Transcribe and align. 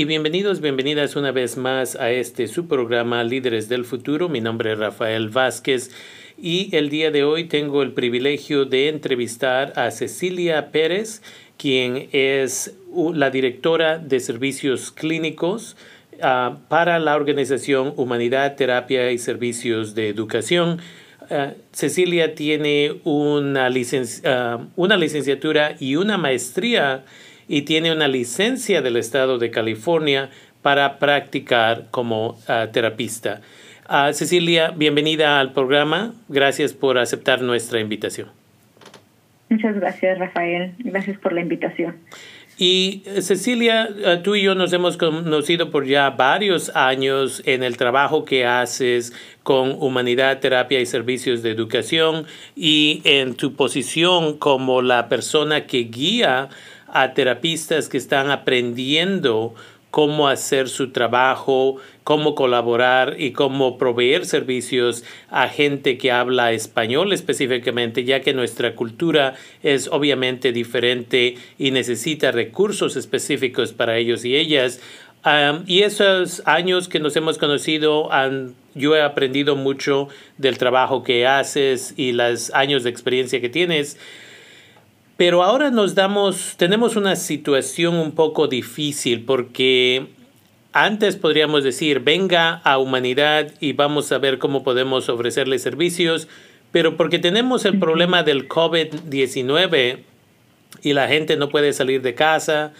y 0.00 0.06
bienvenidos, 0.06 0.62
bienvenidas 0.62 1.14
una 1.14 1.30
vez 1.30 1.58
más 1.58 1.94
a 1.94 2.10
este 2.10 2.48
su 2.48 2.66
programa 2.66 3.22
Líderes 3.22 3.68
del 3.68 3.84
Futuro. 3.84 4.30
Mi 4.30 4.40
nombre 4.40 4.72
es 4.72 4.78
Rafael 4.78 5.28
Vázquez 5.28 5.90
y 6.38 6.74
el 6.74 6.88
día 6.88 7.10
de 7.10 7.22
hoy 7.22 7.44
tengo 7.44 7.82
el 7.82 7.92
privilegio 7.92 8.64
de 8.64 8.88
entrevistar 8.88 9.74
a 9.76 9.90
Cecilia 9.90 10.70
Pérez, 10.70 11.20
quien 11.58 12.08
es 12.12 12.74
la 13.12 13.28
directora 13.28 13.98
de 13.98 14.20
servicios 14.20 14.90
clínicos 14.90 15.76
uh, 16.14 16.56
para 16.68 16.98
la 16.98 17.14
organización 17.14 17.92
Humanidad, 17.96 18.56
Terapia 18.56 19.12
y 19.12 19.18
Servicios 19.18 19.94
de 19.94 20.08
Educación. 20.08 20.80
Uh, 21.28 21.52
Cecilia 21.72 22.34
tiene 22.34 23.00
una, 23.04 23.68
licen 23.68 24.04
uh, 24.24 24.64
una 24.76 24.96
licenciatura 24.96 25.76
y 25.78 25.96
una 25.96 26.16
maestría 26.16 27.04
y 27.50 27.62
tiene 27.62 27.90
una 27.90 28.06
licencia 28.06 28.80
del 28.80 28.96
estado 28.96 29.38
de 29.38 29.50
California 29.50 30.30
para 30.62 31.00
practicar 31.00 31.88
como 31.90 32.38
terapista. 32.72 33.40
Cecilia, 34.12 34.70
bienvenida 34.70 35.40
al 35.40 35.52
programa. 35.52 36.14
Gracias 36.28 36.72
por 36.72 36.96
aceptar 36.96 37.42
nuestra 37.42 37.80
invitación. 37.80 38.28
Muchas 39.48 39.74
gracias, 39.74 40.16
Rafael. 40.20 40.74
Gracias 40.78 41.18
por 41.18 41.32
la 41.32 41.40
invitación. 41.40 41.96
Y 42.56 43.02
Cecilia, 43.20 43.88
eh, 44.04 44.20
tú 44.22 44.36
y 44.36 44.42
yo 44.42 44.54
nos 44.54 44.72
hemos 44.72 44.96
conocido 44.98 45.70
por 45.70 45.86
ya 45.86 46.10
varios 46.10 46.76
años 46.76 47.42
en 47.46 47.64
el 47.64 47.78
trabajo 47.78 48.24
que 48.26 48.44
haces 48.44 49.12
con 49.42 49.72
Humanidad, 49.80 50.38
Terapia 50.38 50.78
y 50.78 50.86
Servicios 50.86 51.42
de 51.42 51.50
Educación 51.50 52.26
y 52.54 53.00
en 53.04 53.34
tu 53.34 53.54
posición 53.54 54.36
como 54.36 54.82
la 54.82 55.08
persona 55.08 55.66
que 55.66 55.78
guía 55.84 56.50
a 56.92 57.14
terapistas 57.14 57.88
que 57.88 57.98
están 57.98 58.30
aprendiendo 58.30 59.54
cómo 59.90 60.28
hacer 60.28 60.68
su 60.68 60.90
trabajo, 60.90 61.76
cómo 62.04 62.34
colaborar 62.34 63.16
y 63.18 63.32
cómo 63.32 63.76
proveer 63.76 64.24
servicios 64.24 65.04
a 65.30 65.48
gente 65.48 65.98
que 65.98 66.12
habla 66.12 66.52
español 66.52 67.12
específicamente, 67.12 68.04
ya 68.04 68.20
que 68.20 68.32
nuestra 68.32 68.74
cultura 68.74 69.34
es 69.62 69.88
obviamente 69.88 70.52
diferente 70.52 71.36
y 71.58 71.72
necesita 71.72 72.30
recursos 72.30 72.96
específicos 72.96 73.72
para 73.72 73.96
ellos 73.98 74.24
y 74.24 74.36
ellas. 74.36 74.80
y 75.66 75.82
esos 75.82 76.42
años 76.46 76.88
que 76.88 77.00
nos 77.00 77.16
hemos 77.16 77.36
conocido, 77.36 78.08
yo 78.74 78.96
he 78.96 79.02
aprendido 79.02 79.56
mucho 79.56 80.08
del 80.38 80.56
trabajo 80.56 81.02
que 81.02 81.26
haces 81.26 81.94
y 81.96 82.12
los 82.12 82.50
años 82.54 82.84
de 82.84 82.90
experiencia 82.90 83.40
que 83.40 83.48
tienes. 83.48 83.98
Pero 85.20 85.42
ahora 85.42 85.70
nos 85.70 85.94
damos, 85.94 86.54
tenemos 86.56 86.96
una 86.96 87.14
situación 87.14 87.96
un 87.96 88.12
poco 88.12 88.48
difícil 88.48 89.26
porque 89.26 90.06
antes 90.72 91.16
podríamos 91.16 91.62
decir, 91.62 92.00
venga 92.00 92.54
a 92.64 92.78
humanidad 92.78 93.52
y 93.60 93.74
vamos 93.74 94.10
a 94.12 94.18
ver 94.18 94.38
cómo 94.38 94.62
podemos 94.62 95.10
ofrecerle 95.10 95.58
servicios, 95.58 96.26
pero 96.72 96.96
porque 96.96 97.18
tenemos 97.18 97.66
el 97.66 97.78
problema 97.78 98.22
del 98.22 98.48
COVID-19 98.48 99.98
y 100.80 100.92
la 100.94 101.06
gente 101.06 101.36
no 101.36 101.50
puede 101.50 101.74
salir 101.74 102.00
de 102.00 102.14
casa, 102.14 102.72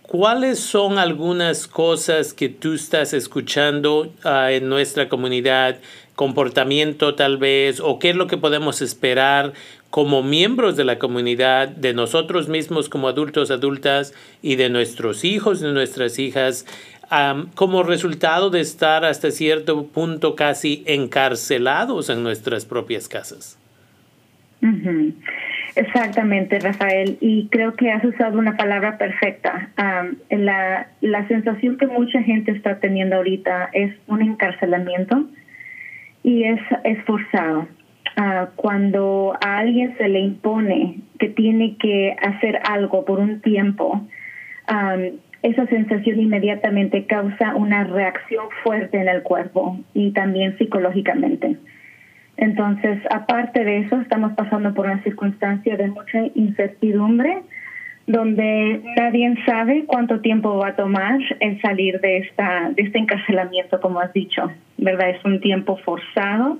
¿cuáles 0.00 0.58
son 0.58 0.98
algunas 0.98 1.66
cosas 1.66 2.32
que 2.32 2.48
tú 2.48 2.72
estás 2.72 3.12
escuchando 3.12 4.10
uh, 4.24 4.48
en 4.48 4.70
nuestra 4.70 5.10
comunidad? 5.10 5.80
comportamiento 6.18 7.14
tal 7.14 7.38
vez, 7.38 7.78
o 7.78 8.00
qué 8.00 8.10
es 8.10 8.16
lo 8.16 8.26
que 8.26 8.36
podemos 8.36 8.82
esperar 8.82 9.52
como 9.90 10.22
miembros 10.22 10.76
de 10.76 10.84
la 10.84 10.98
comunidad, 10.98 11.68
de 11.68 11.94
nosotros 11.94 12.48
mismos 12.48 12.88
como 12.88 13.08
adultos, 13.08 13.50
adultas 13.50 14.14
y 14.42 14.56
de 14.56 14.68
nuestros 14.68 15.24
hijos, 15.24 15.60
de 15.60 15.72
nuestras 15.72 16.18
hijas, 16.18 16.66
como 17.54 17.82
resultado 17.82 18.50
de 18.50 18.60
estar 18.60 19.04
hasta 19.04 19.30
cierto 19.30 19.86
punto 19.86 20.36
casi 20.36 20.82
encarcelados 20.86 22.10
en 22.10 22.22
nuestras 22.22 22.66
propias 22.66 23.08
casas. 23.08 23.58
Exactamente, 25.74 26.58
Rafael. 26.58 27.16
Y 27.20 27.48
creo 27.48 27.74
que 27.74 27.90
has 27.90 28.04
usado 28.04 28.38
una 28.38 28.56
palabra 28.56 28.98
perfecta. 28.98 29.70
la, 30.30 30.88
la 31.00 31.28
sensación 31.28 31.78
que 31.78 31.86
mucha 31.86 32.22
gente 32.22 32.50
está 32.50 32.78
teniendo 32.80 33.16
ahorita 33.16 33.70
es 33.72 33.94
un 34.06 34.20
encarcelamiento 34.20 35.24
y 36.22 36.44
es, 36.44 36.60
es 36.84 37.02
forzado. 37.04 37.68
Ah, 38.20 38.48
cuando 38.56 39.38
a 39.40 39.58
alguien 39.58 39.96
se 39.96 40.08
le 40.08 40.18
impone 40.18 40.98
que 41.20 41.28
tiene 41.28 41.76
que 41.76 42.16
hacer 42.20 42.58
algo 42.68 43.04
por 43.04 43.20
un 43.20 43.40
tiempo, 43.42 44.00
esa 45.42 45.66
sensación 45.66 46.18
inmediatamente 46.18 47.06
causa 47.06 47.54
una 47.54 47.84
reacción 47.84 48.46
fuerte 48.64 49.00
en 49.00 49.06
el 49.06 49.22
cuerpo 49.22 49.78
y 49.94 50.10
también 50.10 50.58
psicológicamente. 50.58 51.58
Entonces, 52.36 52.98
aparte 53.08 53.62
de 53.62 53.78
eso, 53.82 54.00
estamos 54.00 54.32
pasando 54.32 54.74
por 54.74 54.86
una 54.86 55.00
circunstancia 55.04 55.76
de 55.76 55.86
mucha 55.86 56.26
incertidumbre, 56.34 57.42
donde 58.08 58.82
nadie 58.96 59.32
sabe 59.46 59.84
cuánto 59.86 60.20
tiempo 60.22 60.58
va 60.58 60.70
a 60.70 60.76
tomar 60.76 61.20
el 61.38 61.60
salir 61.60 62.00
de 62.00 62.18
esta 62.18 62.70
de 62.74 62.82
este 62.82 62.98
encarcelamiento, 62.98 63.80
como 63.80 64.00
has 64.00 64.12
dicho, 64.12 64.50
verdad 64.76 65.10
es 65.10 65.24
un 65.24 65.40
tiempo 65.40 65.76
forzado 65.84 66.58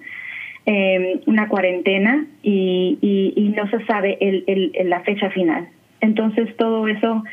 Em, 0.71 1.21
una 1.25 1.49
cuarentena 1.49 2.27
y, 2.43 2.99
y, 3.01 3.49
no 3.56 3.67
se 3.71 3.83
sabe 3.87 4.19
el, 4.21 4.45
el, 4.47 4.91
la 4.91 5.01
fecha 5.01 5.31
final. 5.31 5.67
Entonces 6.03 6.55
todo 6.59 6.87
eso 6.89 7.25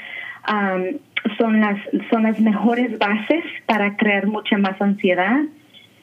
son, 1.37 1.59
las, 1.59 1.77
son 2.09 2.23
las 2.23 2.39
mejores 2.39 2.97
bases 2.97 3.43
para 3.65 3.97
crear 3.97 4.27
mucha 4.27 4.57
más 4.57 4.81
ansiedad 4.81 5.41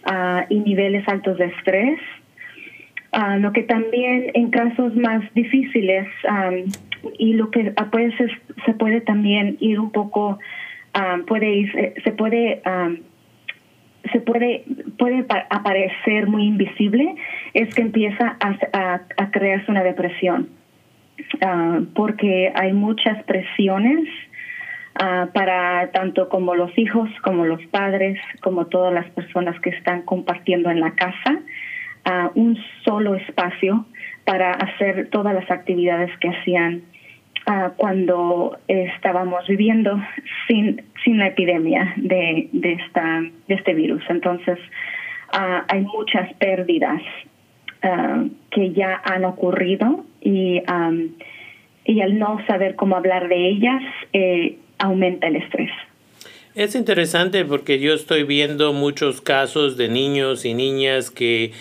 uh, 0.04 0.42
y 0.50 0.60
niveles 0.60 1.08
altos 1.08 1.38
de 1.38 1.46
estrés. 1.46 1.98
Uh, 3.14 3.38
lo 3.38 3.50
que 3.54 3.62
también 3.62 4.30
en 4.34 4.50
casos 4.50 4.94
más 4.94 5.22
difíciles 5.32 6.06
y 7.18 7.32
lo 7.32 7.50
que 7.50 7.72
puede 7.90 8.14
se 8.66 8.74
puede 8.74 9.00
también 9.00 9.56
ir 9.58 9.80
un 9.80 9.90
poco, 9.90 10.38
puede 11.26 11.50
ir, 11.50 11.94
se 12.04 12.12
puede 12.12 12.60
se 14.12 14.20
puede, 14.20 14.64
puede 14.98 15.26
aparecer 15.50 16.26
muy 16.26 16.44
invisible 16.46 17.14
es 17.54 17.74
que 17.74 17.82
empieza 17.82 18.36
a, 18.40 19.00
a, 19.16 19.30
crearse 19.30 19.70
una 19.70 19.82
depresión, 19.82 20.48
ah, 21.44 21.80
porque 21.94 22.52
hay 22.54 22.72
muchas 22.72 23.22
presiones 23.24 24.08
ah, 24.94 25.28
para 25.32 25.90
tanto 25.92 26.28
como 26.28 26.54
los 26.54 26.76
hijos, 26.78 27.08
como 27.22 27.44
los 27.44 27.64
padres, 27.66 28.18
como 28.42 28.66
todas 28.66 28.92
las 28.92 29.08
personas 29.10 29.58
que 29.60 29.70
están 29.70 30.02
compartiendo 30.02 30.70
en 30.70 30.80
la 30.80 30.92
casa, 30.92 31.40
uh, 32.06 32.38
un 32.38 32.58
solo 32.84 33.14
espacio 33.14 33.86
para 34.24 34.52
hacer 34.52 35.08
todas 35.10 35.34
las 35.34 35.50
actividades 35.50 36.10
que 36.18 36.28
hacían 36.28 36.82
cuando 37.76 38.58
estábamos 38.68 39.46
viviendo 39.48 40.00
sin, 40.46 40.82
sin 41.04 41.18
la 41.18 41.28
epidemia 41.28 41.92
de, 41.96 42.48
de, 42.52 42.72
esta, 42.74 43.20
de 43.48 43.54
este 43.54 43.74
virus. 43.74 44.02
Entonces, 44.08 44.58
uh, 45.32 45.62
hay 45.68 45.80
muchas 45.82 46.32
pérdidas 46.34 47.02
uh, 47.82 48.28
que 48.50 48.72
ya 48.72 49.00
han 49.04 49.24
ocurrido 49.24 50.04
y, 50.20 50.62
um, 50.70 51.08
y 51.84 52.00
al 52.00 52.18
no 52.18 52.38
saber 52.46 52.76
cómo 52.76 52.96
hablar 52.96 53.28
de 53.28 53.48
ellas, 53.48 53.82
eh, 54.12 54.58
aumenta 54.78 55.26
el 55.26 55.36
estrés. 55.36 55.70
Es 56.54 56.74
interesante 56.74 57.44
porque 57.44 57.80
yo 57.80 57.94
estoy 57.94 58.24
viendo 58.24 58.72
muchos 58.72 59.20
casos 59.20 59.76
de 59.76 59.88
niños 59.88 60.44
y 60.44 60.52
niñas 60.54 61.10
que 61.10 61.52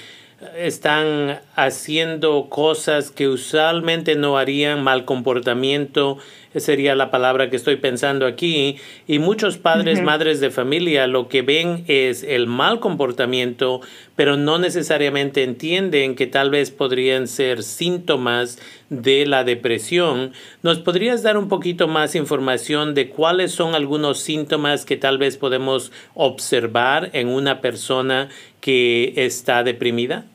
están 0.57 1.39
haciendo 1.55 2.47
cosas 2.49 3.11
que 3.11 3.27
usualmente 3.27 4.15
no 4.15 4.37
harían, 4.37 4.83
mal 4.83 5.05
comportamiento, 5.05 6.17
sería 6.55 6.95
la 6.95 7.11
palabra 7.11 7.49
que 7.49 7.55
estoy 7.55 7.77
pensando 7.77 8.25
aquí, 8.25 8.77
y 9.07 9.19
muchos 9.19 9.57
padres, 9.57 10.01
madres 10.01 10.39
de 10.39 10.51
familia 10.51 11.07
lo 11.07 11.29
que 11.29 11.41
ven 11.41 11.85
es 11.87 12.23
el 12.23 12.47
mal 12.47 12.79
comportamiento, 12.79 13.81
pero 14.15 14.35
no 14.35 14.57
necesariamente 14.57 15.43
entienden 15.43 16.15
que 16.15 16.27
tal 16.27 16.49
vez 16.49 16.71
podrían 16.71 17.27
ser 17.27 17.63
síntomas 17.63 18.59
de 18.89 19.25
la 19.25 19.43
depresión. 19.43 20.33
¿Nos 20.63 20.79
podrías 20.79 21.23
dar 21.23 21.37
un 21.37 21.47
poquito 21.47 21.87
más 21.87 22.15
información 22.15 22.93
de 22.93 23.09
cuáles 23.09 23.51
son 23.51 23.73
algunos 23.73 24.19
síntomas 24.19 24.85
que 24.85 24.97
tal 24.97 25.17
vez 25.17 25.37
podemos 25.37 25.91
observar 26.13 27.09
en 27.13 27.29
una 27.29 27.61
persona 27.61 28.29
que 28.59 29.13
está 29.15 29.63
deprimida? 29.63 30.25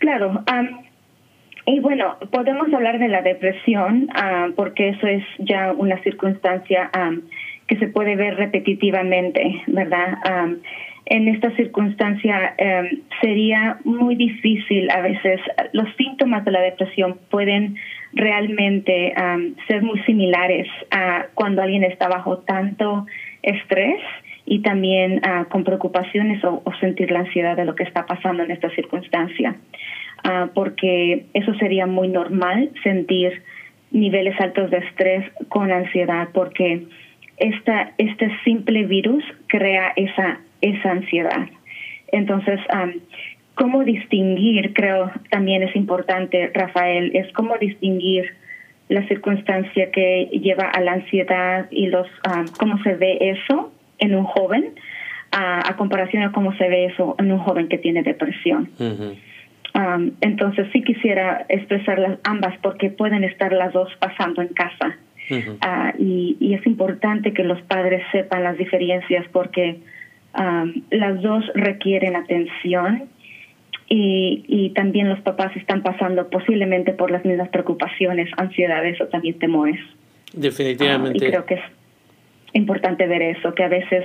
Claro. 0.00 0.42
y 1.66 1.78
bueno, 1.80 2.16
podemos 2.32 2.72
hablar 2.72 2.98
de 2.98 3.08
la 3.08 3.22
depresión 3.22 4.08
porque 4.56 4.88
eso 4.88 5.06
es 5.06 5.22
ya 5.38 5.72
una 5.72 6.02
circunstancia 6.02 6.90
que 7.66 7.76
se 7.76 7.86
puede 7.86 8.16
ver 8.16 8.36
repetitivamente, 8.36 9.62
¿verdad? 9.68 10.18
en 11.06 11.28
esta 11.28 11.54
circunstancia 11.56 12.54
sería 13.20 13.78
muy 13.84 14.14
difícil 14.14 14.90
a 14.90 15.02
veces, 15.02 15.40
los 15.72 15.86
síntomas 15.96 16.44
de 16.44 16.52
la 16.52 16.60
depresión 16.60 17.18
pueden 17.30 17.76
realmente 18.14 19.12
ser 19.68 19.82
muy 19.82 20.00
similares 20.04 20.66
a 20.90 21.26
cuando 21.34 21.62
alguien 21.62 21.84
está 21.84 22.08
bajo 22.08 22.38
tanto 22.38 23.06
estrés 23.42 24.00
y 24.50 24.62
también 24.62 25.20
uh, 25.24 25.48
con 25.48 25.62
preocupaciones 25.62 26.42
o, 26.42 26.60
sentir 26.80 27.12
la 27.12 27.20
ansiedad 27.20 27.56
de 27.56 27.64
lo 27.64 27.76
que 27.76 27.84
está 27.84 28.04
pasando 28.04 28.42
en 28.42 28.50
esta 28.50 28.68
circunstancia. 28.70 29.54
Uh, 30.24 30.48
porque 30.52 31.26
eso 31.34 31.54
sería 31.54 31.86
muy 31.86 32.08
normal 32.08 32.68
sentir 32.82 33.44
niveles 33.92 34.34
altos 34.40 34.72
de 34.72 34.78
estrés 34.78 35.24
con 35.48 35.70
ansiedad, 35.70 36.30
porque 36.34 36.82
esta, 37.36 37.92
este 37.96 38.28
simple 38.42 38.86
virus 38.86 39.22
crea 39.46 39.92
esa, 39.94 40.40
esa 40.60 40.90
ansiedad. 40.90 41.48
Entonces, 42.10 42.58
um, 42.74 42.94
cómo 43.54 43.84
distinguir, 43.84 44.74
creo 44.74 45.12
también 45.30 45.62
es 45.62 45.76
importante, 45.76 46.50
Rafael, 46.52 47.12
es 47.14 47.32
cómo 47.34 47.56
distinguir 47.56 48.24
la 48.88 49.06
circunstancia 49.06 49.92
que 49.92 50.28
lleva 50.32 50.64
a 50.64 50.80
la 50.80 50.94
ansiedad 50.94 51.68
y 51.70 51.86
los 51.86 52.08
um, 52.26 52.46
cómo 52.58 52.82
se 52.82 52.94
ve 52.94 53.16
eso 53.20 53.72
en 54.00 54.14
un 54.14 54.24
joven 54.24 54.74
a, 55.32 55.76
comparación 55.76 56.22
a 56.24 56.32
cómo 56.32 56.54
se 56.56 56.68
ve 56.68 56.86
eso 56.86 57.14
en 57.18 57.30
un 57.32 57.38
joven 57.38 57.68
que 57.68 57.78
tiene 57.78 58.02
depresión. 58.02 58.70
Um, 59.72 60.10
entonces 60.20 60.66
sí 60.72 60.82
quisiera 60.82 61.46
expresar 61.48 61.98
las 61.98 62.18
ambas 62.24 62.58
porque 62.60 62.90
pueden 62.90 63.22
estar 63.22 63.52
las 63.52 63.72
dos 63.72 63.88
pasando 64.00 64.42
en 64.42 64.48
casa. 64.48 64.96
Uh, 65.30 65.96
y, 65.96 66.36
y, 66.40 66.54
es 66.54 66.66
importante 66.66 67.32
que 67.32 67.44
los 67.44 67.62
padres 67.62 68.02
sepan 68.10 68.42
las 68.42 68.58
diferencias 68.58 69.24
porque 69.30 69.78
um, 70.36 70.82
las 70.90 71.22
dos 71.22 71.44
requieren 71.54 72.16
atención 72.16 73.04
y, 73.88 74.44
y, 74.48 74.70
también 74.70 75.08
los 75.08 75.20
papás 75.20 75.56
están 75.56 75.84
pasando 75.84 76.28
posiblemente 76.30 76.92
por 76.92 77.12
las 77.12 77.24
mismas 77.24 77.48
preocupaciones, 77.50 78.28
ansiedades 78.38 79.00
o 79.00 79.06
también 79.06 79.38
temores. 79.38 79.78
Definitivamente. 80.32 81.24
Uh, 81.24 81.28
y 81.28 81.30
creo 81.30 81.46
que 81.46 81.54
es 81.54 81.60
importante 82.52 83.06
ver 83.06 83.22
eso, 83.22 83.54
que 83.54 83.64
a 83.64 83.68
veces 83.68 84.04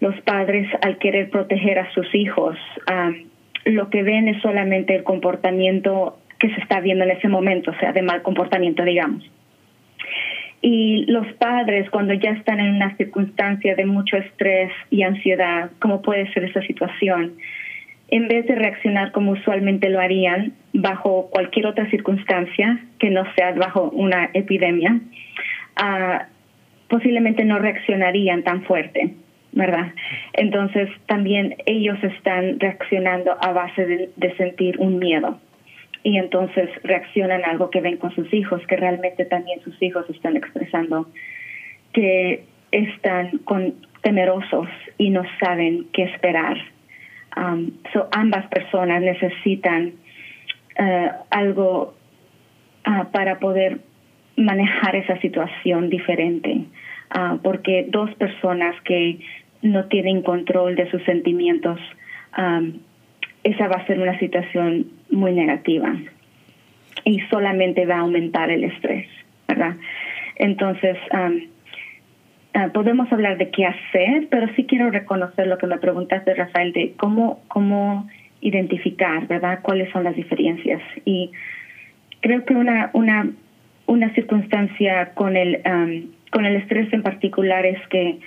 los 0.00 0.18
padres 0.22 0.68
al 0.82 0.98
querer 0.98 1.30
proteger 1.30 1.78
a 1.78 1.90
sus 1.92 2.14
hijos, 2.14 2.56
um, 2.90 3.14
lo 3.64 3.90
que 3.90 4.02
ven 4.02 4.28
es 4.28 4.40
solamente 4.42 4.94
el 4.94 5.02
comportamiento 5.02 6.18
que 6.38 6.50
se 6.54 6.60
está 6.60 6.80
viendo 6.80 7.04
en 7.04 7.10
ese 7.10 7.28
momento, 7.28 7.70
o 7.70 7.78
sea, 7.78 7.92
de 7.92 8.02
mal 8.02 8.22
comportamiento, 8.22 8.84
digamos. 8.84 9.28
Y 10.62 11.04
los 11.06 11.26
padres, 11.34 11.88
cuando 11.90 12.14
ya 12.14 12.30
están 12.30 12.60
en 12.60 12.74
una 12.74 12.96
circunstancia 12.96 13.74
de 13.74 13.86
mucho 13.86 14.16
estrés 14.16 14.72
y 14.90 15.02
ansiedad, 15.02 15.70
como 15.80 16.02
puede 16.02 16.32
ser 16.32 16.44
esa 16.44 16.60
situación, 16.62 17.34
en 18.08 18.28
vez 18.28 18.46
de 18.46 18.54
reaccionar 18.54 19.12
como 19.12 19.32
usualmente 19.32 19.90
lo 19.90 20.00
harían 20.00 20.52
bajo 20.72 21.28
cualquier 21.30 21.66
otra 21.66 21.88
circunstancia 21.90 22.78
que 22.98 23.10
no 23.10 23.24
sea 23.34 23.52
bajo 23.52 23.90
una 23.90 24.30
epidemia, 24.32 25.00
uh, 25.80 26.35
posiblemente 26.88 27.44
no 27.44 27.58
reaccionarían 27.58 28.42
tan 28.42 28.62
fuerte. 28.62 29.14
¿verdad? 29.56 29.94
Entonces 30.34 30.90
también 31.06 31.56
ellos 31.64 31.96
están 32.04 32.60
reaccionando 32.60 33.38
a 33.40 33.52
base 33.52 34.10
de, 34.14 34.36
sentir 34.36 34.78
un 34.78 34.98
miedo 34.98 35.40
y 36.02 36.18
entonces 36.18 36.68
reaccionan 36.84 37.42
a 37.42 37.52
algo 37.52 37.70
que 37.70 37.80
ven 37.80 37.96
con 37.96 38.14
sus 38.14 38.32
hijos, 38.34 38.60
que 38.66 38.76
realmente 38.76 39.24
también 39.24 39.62
sus 39.62 39.82
hijos 39.82 40.04
están 40.10 40.36
expresando 40.36 41.08
que 41.94 42.44
están 42.70 43.38
con, 43.38 43.76
temerosos 44.02 44.68
y 44.98 45.08
no 45.08 45.22
saben 45.40 45.86
qué 45.92 46.04
esperar. 46.04 46.58
Um, 47.36 47.72
so 47.92 48.08
ambas 48.12 48.46
personas 48.48 49.02
necesitan 49.02 49.94
uh, 50.78 51.08
algo 51.30 51.94
uh, 52.86 53.10
para 53.10 53.38
poder 53.38 53.80
manejar 54.36 54.96
esa 54.96 55.18
situación 55.20 55.88
diferente, 55.88 56.64
uh, 57.14 57.38
porque 57.38 57.86
dos 57.88 58.14
personas 58.14 58.74
que 58.82 59.18
no 59.62 59.86
tienen 59.86 60.22
control 60.22 60.76
de 60.76 60.90
sus 60.90 61.02
sentimientos, 61.04 61.80
esa 63.42 63.68
va 63.68 63.76
a 63.76 63.86
ser 63.86 63.98
una 63.98 64.18
situación 64.18 64.86
muy 65.10 65.32
negativa 65.32 65.96
y 67.04 67.20
solamente 67.30 67.86
va 67.86 67.96
a 67.96 68.00
aumentar 68.00 68.50
el 68.50 68.64
estrés, 68.64 69.08
¿verdad? 69.48 69.76
Entonces, 70.36 70.98
ah, 71.12 71.30
podemos 72.72 73.10
hablar 73.12 73.38
de 73.38 73.50
qué 73.50 73.64
hacer, 73.66 74.28
pero 74.30 74.48
sí 74.54 74.64
quiero 74.64 74.90
reconocer 74.90 75.46
lo 75.46 75.58
que 75.58 75.66
me 75.66 75.78
preguntaste, 75.78 76.34
Rafael, 76.34 76.72
de 76.72 76.92
cómo, 76.96 77.40
cómo 77.48 78.08
identificar, 78.40 79.26
¿verdad? 79.26 79.60
¿Cuáles 79.62 79.90
son 79.92 80.04
las 80.04 80.16
diferencias? 80.16 80.82
Y 81.04 81.30
creo 82.20 82.44
que 82.44 82.54
una, 82.54 82.90
una, 82.92 83.30
una 83.86 84.12
circunstancia 84.14 85.12
con 85.14 85.36
el, 85.36 85.62
con 86.30 86.44
el 86.44 86.56
estrés 86.56 86.92
en 86.92 87.02
particular 87.02 87.64
es 87.66 87.78
que 87.88 88.18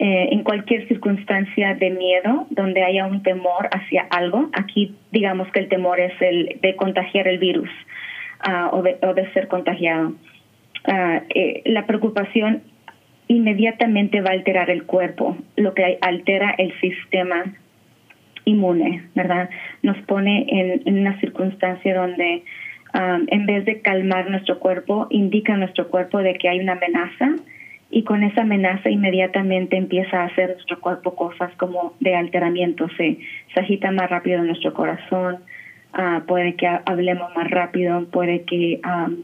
eh, 0.00 0.28
en 0.32 0.42
cualquier 0.42 0.88
circunstancia 0.88 1.74
de 1.74 1.90
miedo, 1.90 2.46
donde 2.50 2.82
haya 2.82 3.06
un 3.06 3.22
temor 3.22 3.68
hacia 3.70 4.02
algo, 4.10 4.50
aquí 4.52 4.96
digamos 5.12 5.50
que 5.52 5.60
el 5.60 5.68
temor 5.68 6.00
es 6.00 6.12
el 6.20 6.58
de 6.60 6.74
contagiar 6.74 7.28
el 7.28 7.38
virus 7.38 7.70
uh, 8.44 8.74
o, 8.74 8.82
de, 8.82 8.98
o, 9.02 9.14
de, 9.14 9.32
ser 9.32 9.46
contagiado. 9.46 10.14
Uh, 10.88 11.20
la 11.64 11.86
preocupación 11.86 12.62
inmediatamente 13.28 14.20
va 14.20 14.30
a 14.30 14.32
alterar 14.32 14.68
el 14.68 14.82
cuerpo, 14.82 15.36
lo 15.56 15.74
que 15.74 15.96
altera 16.00 16.50
el 16.58 16.78
sistema 16.80 17.54
inmune, 18.44 19.04
¿verdad? 19.14 19.48
Nos 19.82 19.96
pone 20.06 20.44
en, 20.48 20.82
en 20.86 20.98
una 20.98 21.20
circunstancia 21.20 21.94
donde 21.94 22.42
um, 22.94 23.26
en 23.28 23.46
vez 23.46 23.64
de 23.64 23.80
calmar 23.80 24.30
nuestro 24.30 24.58
cuerpo, 24.58 25.06
indica 25.10 25.54
a 25.54 25.56
nuestro 25.56 25.88
cuerpo 25.88 26.18
de 26.18 26.34
que 26.34 26.48
hay 26.48 26.60
una 26.60 26.72
amenaza 26.72 27.34
y 27.90 28.02
con 28.04 28.22
esa 28.22 28.42
amenaza 28.42 28.90
inmediatamente 28.90 29.76
empieza 29.76 30.22
a 30.22 30.26
hacer 30.26 30.50
nuestro 30.50 30.80
cuerpo 30.80 31.14
cosas 31.14 31.52
como 31.56 31.94
de 32.00 32.14
alteramiento, 32.14 32.88
se, 32.96 33.18
se 33.52 33.60
agita 33.60 33.90
más 33.90 34.10
rápido 34.10 34.42
nuestro 34.42 34.74
corazón, 34.74 35.38
uh, 35.96 36.24
puede 36.26 36.54
que 36.54 36.66
hablemos 36.66 37.34
más 37.36 37.50
rápido, 37.50 38.04
puede 38.10 38.42
que 38.42 38.80
um, 38.84 39.16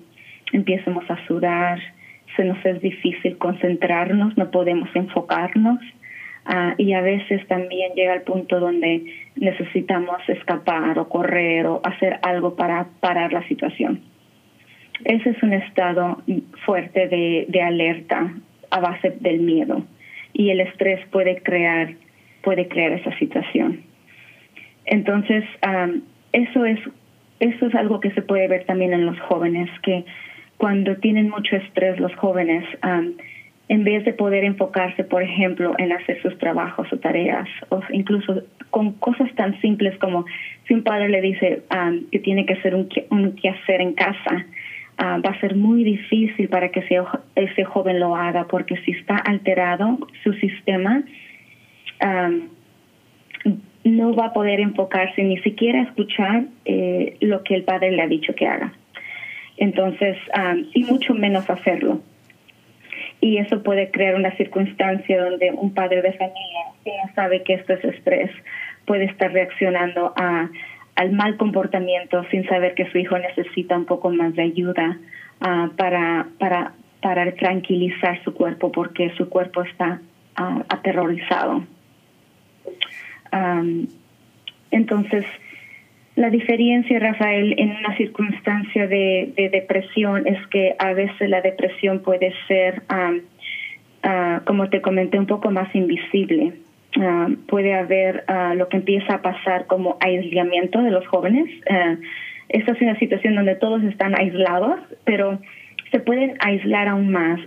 empecemos 0.53 1.09
a 1.11 1.25
sudar, 1.27 1.81
se 2.37 2.45
nos 2.45 2.65
es 2.65 2.81
difícil 2.81 3.39
concentrarnos, 3.39 4.37
no 4.37 4.51
podemos 4.51 4.89
enfocarnos 4.95 5.81
uh, 6.50 6.75
y 6.76 6.93
a 6.93 7.00
veces 7.00 7.47
también 7.47 7.93
llega 7.94 8.14
el 8.14 8.23
punto 8.23 8.61
donde 8.61 9.05
necesitamos 9.37 10.21
escapar 10.28 10.99
o 10.99 11.09
correr 11.09 11.66
o 11.66 11.80
hacer 11.85 12.19
algo 12.23 12.57
para 12.57 12.88
parar 13.00 13.33
la 13.33 13.47
situación. 13.49 14.00
Ese 15.04 15.30
es 15.30 15.42
un 15.42 15.54
estado 15.54 16.23
fuerte 16.66 17.09
de, 17.09 17.47
de 17.49 17.62
alerta 17.62 18.35
a 18.71 18.80
base 18.80 19.16
del 19.21 19.40
miedo 19.40 19.85
y 20.33 20.50
el 20.50 20.61
estrés 20.61 21.00
puede 21.09 21.42
crear 21.42 21.95
puede 22.42 22.69
crear 22.69 22.92
esa 22.92 23.16
situación. 23.19 23.83
Entonces, 24.87 25.45
eso 26.33 26.64
es 26.64 26.78
eso 27.38 27.66
es 27.66 27.75
algo 27.75 28.00
que 28.00 28.11
se 28.11 28.23
puede 28.23 28.49
ver 28.49 28.64
también 28.64 28.92
en 28.92 29.07
los 29.07 29.19
jóvenes 29.21 29.71
que 29.83 30.04
cuando 30.59 30.97
tienen 30.97 31.30
mucho 31.30 31.57
estrés 31.57 31.99
los 31.99 32.14
jóvenes 32.16 32.64
en 33.71 33.85
vez 33.85 34.05
de 34.05 34.12
poder 34.12 34.45
enfocarse, 34.45 35.05
por 35.05 35.23
ejemplo, 35.23 35.75
en 35.79 35.93
hacer 35.93 36.21
sus 36.21 36.37
trabajos 36.39 36.93
o 36.93 36.99
tareas, 36.99 37.49
o 37.71 37.81
incluso 37.91 38.43
con 38.69 38.93
cosas 38.95 39.33
tan 39.37 39.59
simples 39.62 39.97
como 39.99 40.27
si 40.67 40.75
un 40.75 40.83
padre 40.83 41.09
le 41.09 41.21
dice 41.23 41.62
que 42.12 42.19
tiene 42.19 42.45
que 42.45 42.55
hacer 42.55 42.75
un, 42.75 42.89
un 43.11 43.33
quehacer 43.37 43.81
en 43.81 43.95
casa, 43.95 44.45
Ah, 45.03 45.19
va 45.25 45.31
a 45.31 45.41
ser 45.41 45.57
muy 45.57 45.83
difícil 45.83 46.50
para 46.50 46.69
que 46.69 46.81
ese, 46.81 47.00
ese 47.35 47.65
joven 47.65 47.99
lo 47.99 48.15
haga, 48.15 48.47
porque 48.49 48.77
si 48.85 48.91
está 48.91 49.17
alterado 49.17 49.99
su 50.23 50.35
sistema, 50.35 51.03
no 53.83 54.15
va 54.15 54.27
a 54.27 54.33
poder 54.35 54.61
enfocarse 54.61 55.23
ni 55.23 55.39
siquiera 55.39 55.81
escuchar 55.85 56.45
eh, 56.67 57.17
lo 57.21 57.43
que 57.45 57.55
el 57.55 57.62
padre 57.62 57.93
le 57.93 58.03
ha 58.03 58.09
dicho 58.09 58.35
que 58.35 58.47
haga. 58.47 58.75
Entonces, 59.57 60.19
y 60.75 60.85
mucho 60.85 61.15
menos 61.15 61.49
hacerlo. 61.49 62.03
Y 63.21 63.39
eso 63.39 63.62
puede 63.62 63.91
crear 63.91 64.15
una 64.15 64.35
circunstancia 64.37 65.23
donde 65.23 65.50
un 65.53 65.75
padre 65.75 66.03
de 66.03 66.12
familia 66.12 66.65
que 66.85 66.93
sabe 67.15 67.43
que 67.43 67.55
esto 67.55 67.75
es 67.75 67.85
estrés 67.85 68.31
puede 68.87 69.05
estar 69.05 69.31
reaccionando 69.33 70.12
a 70.17 70.49
al 71.00 71.12
mal 71.12 71.39
comportamiento 71.39 72.25
sin 72.31 72.47
saber 72.47 72.75
que 72.75 72.91
su 72.91 72.99
hijo 72.99 73.19
necesita 73.19 73.75
un 73.77 73.87
poco 73.87 74.11
más 74.11 74.35
de 74.35 74.43
ayuda 74.43 74.99
uh, 75.41 75.75
para, 75.75 76.29
para, 76.39 76.75
para 77.00 77.33
tranquilizar 77.37 78.23
su 78.23 78.35
cuerpo 78.35 78.71
porque 78.71 79.11
su 79.17 79.29
cuerpo 79.31 79.62
está 79.62 80.03
uh, 80.39 80.62
aterrorizado. 80.69 81.65
Um, 83.33 83.87
entonces, 84.71 85.25
la 86.21 86.29
diferencia, 86.29 86.99
Rafael, 86.99 87.55
en 87.57 87.71
una 87.71 87.97
circunstancia 87.97 88.87
de, 88.87 89.33
de, 89.39 89.49
depresión 89.49 90.27
es 90.27 90.47
que 90.49 90.77
a 90.79 90.93
veces 90.93 91.31
la 91.31 91.41
depresión 91.41 92.00
puede 92.00 92.35
ser, 92.47 92.83
um, 92.93 93.21
uh, 94.05 94.45
como 94.45 94.69
te 94.69 94.83
comenté, 94.83 95.19
un 95.19 95.25
poco 95.25 95.50
más 95.50 95.75
invisible. 95.75 96.53
Ah, 97.00 97.29
puede 97.49 97.73
haber 97.73 98.25
uh, 98.29 98.55
lo 98.55 98.69
que 98.69 98.77
empieza 98.77 99.15
a 99.15 99.23
pasar 99.23 99.67
como 99.67 99.97
aislamiento 100.00 100.83
de 100.83 100.91
los 100.91 101.07
jóvenes. 101.07 101.49
Uh, 101.71 101.97
esta 102.50 102.73
es 102.73 102.83
una 102.83 102.99
situación 102.99 103.37
donde 103.37 103.55
todos 103.55 103.83
están 103.85 104.15
aislados, 104.15 104.79
pero 105.05 105.39
se 105.91 106.00
pueden 106.00 106.35
aislar 106.41 106.89
aún 106.89 107.11
más. 107.11 107.41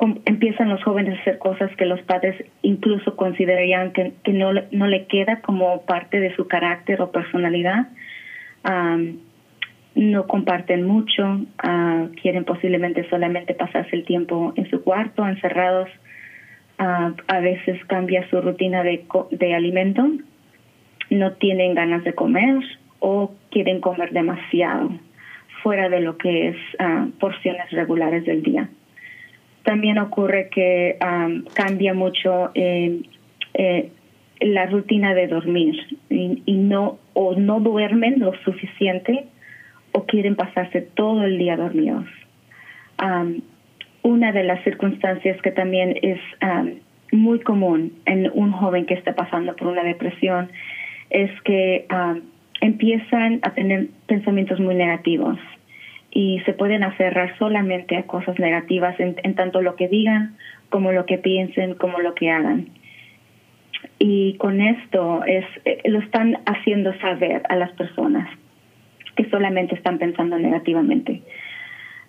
Empiezan 0.00 0.68
los 0.68 0.82
jóvenes 0.82 1.18
a 1.18 1.20
hacer 1.20 1.38
cosas 1.38 1.74
que 1.76 1.86
los 1.86 2.00
padres 2.02 2.44
incluso 2.62 3.16
considerarían 3.16 3.92
que, 3.92 4.12
no, 4.32 4.52
no 4.70 4.86
le 4.86 5.06
queda 5.06 5.40
como 5.40 5.82
parte 5.82 6.20
de 6.20 6.34
su 6.34 6.48
carácter 6.48 7.00
o 7.00 7.12
personalidad. 7.12 7.88
no 9.94 10.26
comparten 10.26 10.84
mucho, 10.84 11.40
ah, 11.58 12.08
quieren 12.20 12.44
posiblemente 12.44 13.08
solamente 13.08 13.54
pasarse 13.54 13.94
el 13.94 14.04
tiempo 14.04 14.52
en 14.56 14.68
su 14.68 14.82
cuarto, 14.82 15.26
encerrados. 15.26 15.88
Ah, 16.78 17.12
a 17.28 17.38
veces 17.40 17.84
cambia 17.86 18.28
su 18.30 18.40
rutina 18.40 18.82
de, 18.82 19.04
de 19.30 19.54
alimento, 19.54 20.08
no 21.10 21.32
tienen 21.34 21.74
ganas 21.74 22.02
de 22.02 22.14
comer 22.14 22.58
o 22.98 23.32
quieren 23.50 23.80
comer 23.80 24.10
demasiado 24.10 24.90
fuera 25.62 25.88
de 25.88 26.00
lo 26.00 26.18
que 26.18 26.48
es 26.48 26.56
ah, 26.80 27.06
porciones 27.20 27.70
regulares 27.70 28.24
del 28.24 28.42
día. 28.42 28.68
También 29.64 29.98
ocurre 29.98 30.48
que 30.50 30.96
ah, 31.00 31.28
cambia 31.54 31.94
mucho 31.94 32.50
eh, 32.54 33.02
eh, 33.54 33.90
la 34.40 34.66
rutina 34.66 35.14
de 35.14 35.26
dormir 35.26 35.74
y, 36.10 36.52
no 36.52 36.98
o 37.14 37.34
no 37.34 37.60
duermen 37.60 38.18
lo 38.18 38.34
suficiente 38.44 39.26
o 39.92 40.04
quieren 40.04 40.36
pasarse 40.36 40.82
todo 40.82 41.24
el 41.24 41.38
día 41.38 41.56
dormidos. 41.56 42.06
una 44.02 44.32
de 44.32 44.44
las 44.44 44.62
circunstancias 44.64 45.40
que 45.40 45.50
también 45.50 45.96
es 46.02 46.20
muy 47.12 47.40
común 47.40 47.92
en 48.04 48.30
un 48.34 48.52
joven 48.52 48.86
que 48.86 48.94
está 48.94 49.14
pasando 49.14 49.56
por 49.56 49.68
una 49.68 49.82
depresión 49.82 50.50
es 51.10 51.30
que 51.42 51.86
empiezan 52.60 53.40
a 53.42 53.54
tener 53.54 53.88
pensamientos 54.06 54.60
muy 54.60 54.74
negativos 54.74 55.38
y 56.14 56.40
se 56.46 56.54
pueden 56.54 56.84
aferrar 56.84 57.36
solamente 57.38 57.96
a 57.96 58.04
cosas 58.04 58.38
negativas 58.38 58.98
en, 59.00 59.34
tanto 59.34 59.60
lo 59.60 59.74
que 59.74 59.88
digan 59.88 60.36
como 60.70 60.92
lo 60.92 61.06
que 61.06 61.18
piensen 61.18 61.74
como 61.74 61.98
lo 61.98 62.14
que 62.14 62.30
hagan. 62.30 62.68
Y 63.98 64.34
con 64.34 64.60
esto 64.60 65.24
es 65.24 65.44
eh, 65.64 65.82
lo 65.86 65.98
están 65.98 66.38
haciendo 66.46 66.96
saber 67.00 67.42
a 67.48 67.56
las 67.56 67.72
personas 67.72 68.28
que 69.16 69.28
solamente 69.28 69.74
están 69.74 69.98
pensando 69.98 70.38
negativamente. 70.38 71.22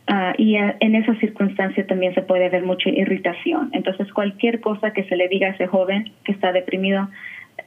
Ah, 0.07 0.33
y 0.37 0.55
en 0.55 0.95
esa 0.95 1.15
circunstancia 1.15 1.85
también 1.87 2.13
se 2.13 2.21
puede 2.21 2.49
ver 2.49 2.63
mucha 2.63 2.89
irritación. 2.89 3.71
Entonces 3.73 4.11
cualquier 4.13 4.61
cosa 4.61 4.93
que 4.93 5.03
se 5.05 5.15
le 5.15 5.27
diga 5.29 5.47
a 5.47 5.51
ese 5.51 5.65
joven 5.65 6.11
que 6.23 6.31
está 6.31 6.51
deprimido 6.51 7.09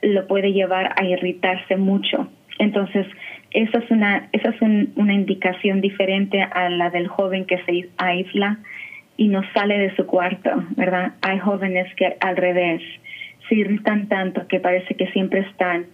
lo 0.03 0.29
puede 0.29 0.53
llevar 0.53 0.95
a 0.97 1.05
irritarse 1.05 1.77
mucho. 1.77 2.29
Entonces 2.61 3.07
esa 3.51 3.79
es 3.79 3.91
una, 3.91 4.29
esa 4.33 4.51
es 4.51 4.61
una 4.61 5.15
indicación 5.15 5.81
diferente 5.81 6.43
a 6.43 6.69
la 6.69 6.91
del 6.91 7.09
joven 7.09 7.47
que 7.47 7.59
se 7.65 7.89
aísla 7.97 8.59
y 9.17 9.29
no 9.29 9.43
sale 9.53 9.79
de 9.79 9.95
su 9.97 10.07
cuarto, 10.07 10.51
¿verdad? 10.77 11.13
Hay 11.23 11.39
jóvenes 11.39 11.93
que 11.95 12.17
al 12.21 12.37
revés 12.37 12.83
se 13.49 13.55
irritan 13.55 14.09
tanto 14.09 14.47
que 14.47 14.61
parece 14.61 14.95
que 14.95 15.07
siempre 15.09 15.41
están 15.41 15.87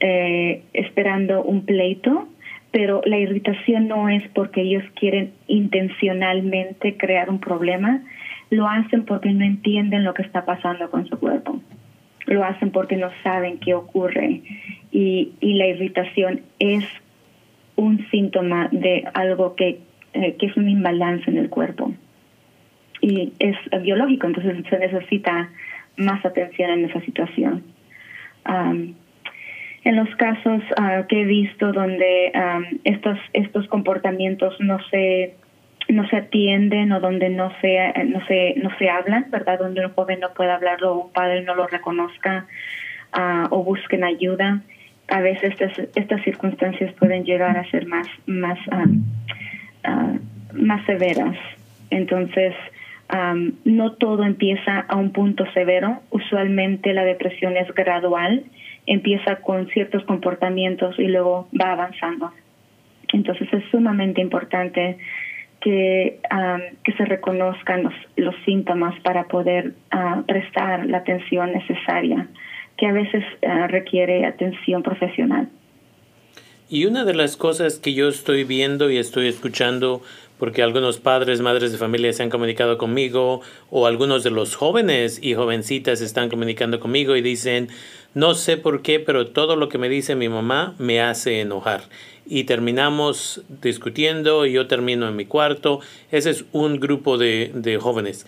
eh, 0.00 0.62
esperando 0.72 1.42
un 1.42 1.64
pleito, 1.64 2.28
pero 2.72 3.02
la 3.04 3.18
irritación 3.18 3.88
no 3.88 4.08
es 4.08 4.22
porque 4.34 4.62
ellos 4.62 4.84
quieren 4.94 5.32
intencionalmente 5.46 6.96
crear 6.96 7.30
un 7.30 7.40
problema, 7.40 8.02
lo 8.50 8.68
hacen 8.68 9.04
porque 9.04 9.30
no 9.30 9.44
entienden 9.44 10.04
lo 10.04 10.14
que 10.14 10.22
está 10.22 10.44
pasando 10.44 10.90
con 10.90 11.06
su 11.06 11.18
cuerpo, 11.18 11.60
lo 12.30 12.44
hacen 12.44 12.70
porque 12.70 12.96
no 12.96 13.10
saben 13.22 13.58
qué 13.58 13.74
ocurre 13.74 14.40
y, 14.92 15.32
y 15.40 15.54
la 15.54 15.66
irritación 15.66 16.42
es 16.58 16.84
un 17.76 18.06
síntoma 18.10 18.68
de 18.70 19.04
algo 19.14 19.56
que, 19.56 19.80
eh, 20.12 20.36
que 20.38 20.46
es 20.46 20.56
un 20.56 20.68
imbalance 20.68 21.28
en 21.30 21.38
el 21.38 21.48
cuerpo. 21.50 21.92
Y 23.00 23.32
es 23.38 23.56
biológico, 23.82 24.26
entonces 24.26 24.56
se 24.68 24.78
necesita 24.78 25.50
más 25.96 26.24
atención 26.24 26.70
en 26.70 26.84
esa 26.84 27.00
situación. 27.00 27.64
en 29.84 29.96
los 29.96 30.14
casos 30.16 30.62
ah, 30.76 31.04
que 31.08 31.22
he 31.22 31.24
visto 31.24 31.72
donde 31.72 32.32
estos, 32.84 33.18
estos 33.32 33.66
comportamientos 33.68 34.54
no 34.60 34.78
se 34.90 35.34
no 35.92 36.08
se 36.08 36.16
atienden 36.16 36.92
o 36.92 37.00
donde 37.00 37.28
no 37.30 37.52
se 37.60 37.92
no 38.04 38.24
se 38.26 38.54
no 38.56 38.70
se 38.78 38.88
hablan 38.88 39.26
verdad 39.30 39.58
donde 39.58 39.84
un 39.84 39.92
joven 39.92 40.20
no 40.20 40.32
puede 40.34 40.50
hablarlo 40.50 40.92
o 40.92 41.04
un 41.06 41.12
padre 41.12 41.42
no 41.42 41.54
lo 41.54 41.66
reconozca 41.66 42.46
ah, 43.12 43.48
o 43.50 43.64
busquen 43.64 44.04
ayuda 44.04 44.62
a 45.10 45.20
veces 45.20 45.52
estas, 45.60 45.76
estas 45.96 46.22
circunstancias 46.22 46.94
pueden 46.94 47.24
llegar 47.24 47.56
a 47.56 47.68
ser 47.70 47.86
más, 47.86 48.06
más, 48.26 48.58
uh, 48.68 50.18
más 50.54 50.86
severas. 50.86 51.36
Entonces, 51.90 52.54
um, 53.12 53.52
no 53.64 53.92
todo 53.94 54.22
empieza 54.22 54.80
a 54.80 54.96
un 54.96 55.10
punto 55.10 55.44
severo. 55.52 56.00
Usualmente 56.10 56.94
la 56.94 57.04
depresión 57.04 57.56
es 57.56 57.72
gradual, 57.74 58.44
empieza 58.86 59.36
con 59.36 59.66
ciertos 59.68 60.04
comportamientos 60.04 60.98
y 60.98 61.08
luego 61.08 61.48
va 61.60 61.72
avanzando. 61.72 62.32
Entonces 63.12 63.52
es 63.52 63.64
sumamente 63.72 64.20
importante 64.20 64.96
que, 65.60 66.20
se 66.96 67.04
reconozcan 67.04 67.90
los, 68.16 68.34
síntomas 68.44 68.98
para 69.00 69.24
poder 69.24 69.74
uh, 69.92 70.22
prestar 70.24 70.86
la 70.86 70.98
atención 70.98 71.52
necesaria 71.52 72.28
que 72.76 72.86
a 72.86 72.92
veces 72.92 73.22
uh, 73.42 73.66
requiere 73.68 74.24
atención 74.24 74.82
profesional. 74.82 75.48
Y 76.68 76.86
una 76.86 77.04
de 77.04 77.14
las 77.14 77.36
cosas 77.36 77.78
que 77.78 77.94
yo 77.94 78.08
estoy 78.08 78.44
viendo 78.44 78.90
y 78.90 78.96
estoy 78.96 79.26
escuchando, 79.26 80.02
porque 80.38 80.62
algunos 80.62 81.00
padres, 81.00 81.40
madres 81.40 81.72
de 81.72 81.78
familia 81.78 82.12
se 82.12 82.22
han 82.22 82.30
comunicado 82.30 82.78
conmigo, 82.78 83.42
o 83.70 83.86
algunos 83.86 84.22
de 84.22 84.30
los 84.30 84.54
jóvenes 84.54 85.18
y 85.20 85.34
jovencitas 85.34 86.00
están 86.00 86.28
comunicando 86.28 86.78
conmigo 86.78 87.16
y 87.16 87.22
dicen, 87.22 87.68
no 88.14 88.34
sé 88.34 88.56
por 88.56 88.82
qué, 88.82 89.00
pero 89.00 89.26
todo 89.26 89.56
lo 89.56 89.68
que 89.68 89.78
me 89.78 89.88
dice 89.88 90.14
mi 90.14 90.28
mamá 90.28 90.74
me 90.78 91.00
hace 91.00 91.40
enojar. 91.40 91.82
Y 92.30 92.44
terminamos 92.44 93.42
discutiendo 93.60 94.46
y 94.46 94.52
yo 94.52 94.66
termino 94.66 95.06
en 95.06 95.16
mi 95.16 95.26
cuarto. 95.26 95.80
Ese 96.10 96.30
es 96.30 96.44
un 96.52 96.80
grupo 96.80 97.18
de, 97.18 97.50
de 97.52 97.76
jóvenes. 97.76 98.24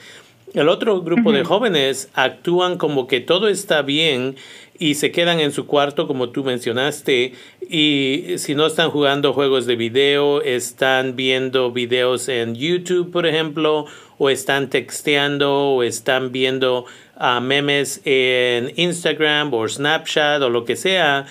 El 0.55 0.69
otro 0.69 1.01
grupo 1.01 1.33
de 1.33 1.45
jóvenes 1.45 2.11
actúan 2.13 2.77
como 2.77 3.07
que 3.07 3.21
todo 3.21 3.49
está 3.49 3.81
bien 3.81 4.37
y 4.79 4.97
se 4.97 5.13
quedan 5.13 5.41
en 5.41 5.53
su 5.53 5.67
cuarto, 5.67 6.07
como 6.07 6.31
tú 6.31 6.45
mencionaste, 6.45 7.33
y 7.71 8.25
si 8.37 8.55
no 8.55 8.67
están 8.67 8.91
jugando 8.91 9.33
juegos 9.33 9.65
de 9.65 9.77
video, 9.77 10.43
están 10.43 11.17
viendo 11.17 11.71
videos 11.71 12.29
en 12.29 12.55
YouTube, 12.55 13.11
por 13.13 13.27
ejemplo, 13.27 13.87
o 14.19 14.29
están 14.29 14.69
texteando, 14.69 15.53
o 15.53 15.83
están 15.85 16.33
viendo 16.33 16.85
uh, 17.19 17.41
memes 17.41 18.01
en 18.05 18.73
Instagram 18.77 19.55
o 19.55 19.67
Snapchat 19.69 20.43
o 20.43 20.51
lo 20.51 20.65
que 20.65 20.77
sea. 20.77 21.27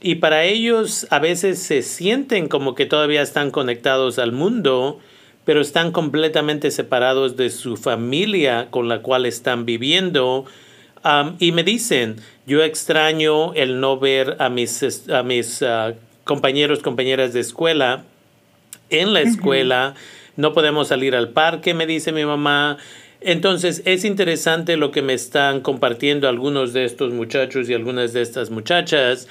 Y 0.00 0.16
para 0.16 0.44
ellos 0.44 1.06
a 1.10 1.18
veces 1.18 1.58
se 1.58 1.82
sienten 1.82 2.48
como 2.48 2.74
que 2.74 2.86
todavía 2.86 3.20
están 3.20 3.50
conectados 3.50 4.18
al 4.18 4.32
mundo, 4.32 4.98
pero 5.44 5.60
están 5.60 5.92
completamente 5.92 6.70
separados 6.70 7.36
de 7.36 7.50
su 7.50 7.76
familia 7.76 8.68
con 8.70 8.88
la 8.88 9.02
cual 9.02 9.26
están 9.26 9.66
viviendo. 9.66 10.46
y 11.38 11.52
me 11.52 11.64
dicen, 11.64 12.16
yo 12.46 12.62
extraño 12.62 13.52
el 13.54 13.80
no 13.80 13.98
ver 13.98 14.36
a 14.38 14.48
mis, 14.48 15.08
a 15.10 15.22
mis 15.22 15.62
uh, 15.62 15.94
compañeros, 16.24 16.80
compañeras 16.80 17.32
de 17.32 17.40
escuela 17.40 18.04
en 18.90 19.12
la 19.12 19.20
escuela. 19.20 19.94
No 20.36 20.52
podemos 20.52 20.88
salir 20.88 21.14
al 21.14 21.30
parque, 21.30 21.74
me 21.74 21.86
dice 21.86 22.12
mi 22.12 22.24
mamá. 22.24 22.78
Entonces 23.20 23.82
es 23.84 24.04
interesante 24.04 24.76
lo 24.76 24.92
que 24.92 25.02
me 25.02 25.12
están 25.12 25.60
compartiendo 25.60 26.28
algunos 26.28 26.72
de 26.72 26.84
estos 26.84 27.12
muchachos 27.12 27.68
y 27.68 27.74
algunas 27.74 28.12
de 28.12 28.22
estas 28.22 28.50
muchachas. 28.50 29.28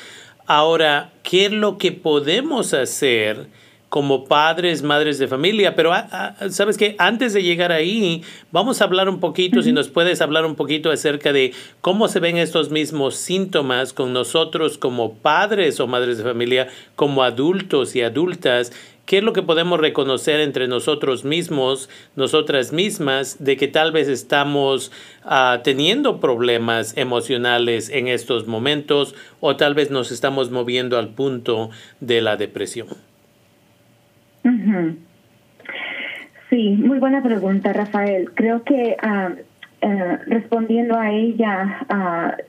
Ahora, 0.51 1.11
¿qué 1.21 1.45
es 1.45 1.51
lo 1.51 1.77
que 1.77 1.91
podemos 1.91 2.73
hacer? 2.73 3.49
como 3.89 4.25
padres, 4.25 4.83
madres 4.83 5.17
de 5.17 5.27
familia. 5.27 5.75
Pero, 5.75 5.93
ah, 5.93 6.07
ah, 6.11 6.49
¿sabes 6.49 6.77
qué? 6.77 6.95
Antes 6.99 7.33
de 7.33 7.41
llegar 7.41 7.71
ahí, 7.71 8.23
vamos 8.51 8.81
a 8.81 8.83
hablar 8.83 9.09
un 9.09 9.19
poquito, 9.19 9.63
si 9.63 9.71
nos 9.71 9.89
puedes 9.89 10.21
hablar 10.21 10.45
un 10.45 10.53
poquito 10.53 10.91
acerca 10.91 11.33
de 11.33 11.53
cómo 11.81 12.07
se 12.07 12.19
ven 12.19 12.37
estos 12.37 12.69
mismos 12.69 13.15
síntomas 13.15 13.91
con 13.91 14.13
nosotros 14.13 14.77
como 14.77 15.15
padres 15.15 15.79
o 15.79 15.87
madres 15.87 16.19
de 16.19 16.23
familia, 16.23 16.67
como 16.95 17.23
adultos 17.23 17.95
y 17.95 18.03
adultas. 18.03 18.71
¿Qué 19.09 19.17
es 19.17 19.23
lo 19.23 19.33
que 19.33 19.41
podemos 19.41 19.79
reconocer 19.79 20.39
entre 20.39 20.67
nosotros 20.67 21.25
mismos, 21.25 21.89
nosotras 22.15 22.71
mismas, 22.71 23.43
de 23.43 23.57
que 23.57 23.67
tal 23.67 23.91
vez 23.91 24.07
estamos 24.07 24.91
ah, 25.23 25.61
teniendo 25.63 26.19
problemas 26.19 26.95
emocionales 26.95 27.89
en 27.89 28.07
estos 28.07 28.45
momentos 28.45 29.15
o 29.39 29.55
tal 29.55 29.73
vez 29.73 29.89
nos 29.89 30.11
estamos 30.11 30.51
moviendo 30.51 30.99
al 30.99 31.15
punto 31.15 31.71
de 31.99 32.21
la 32.21 32.37
depresión? 32.37 32.89
Sí, 36.51 36.69
muy 36.69 36.99
buena 36.99 37.23
pregunta, 37.23 37.73
Rafael. 37.73 38.29
Creo 38.35 38.63
que 38.63 38.95
uh, 39.01 39.87
respondiendo 40.27 40.95
a 40.95 41.11
ella, 41.11 41.79
uh, 41.89 42.43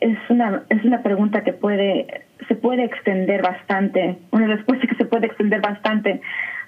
es, 0.00 0.18
una, 0.30 0.62
es 0.70 0.82
una 0.82 1.02
pregunta 1.02 1.44
que 1.44 1.52
puede, 1.52 2.23
se 2.48 2.54
puede 2.54 2.84
extender 2.84 3.42
bastante, 3.42 4.16
una 4.30 4.46
respuesta 4.46 4.86
que 4.86 4.96
se 4.96 5.04
puede 5.04 5.26
extender 5.26 5.60
bastante, 5.60 6.20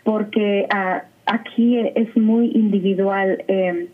porque 0.05 0.67
uh, 0.73 1.01
aquí 1.27 1.79
es 1.79 2.17
muy 2.17 2.53
individual 2.55 3.45
eh, 3.49 3.89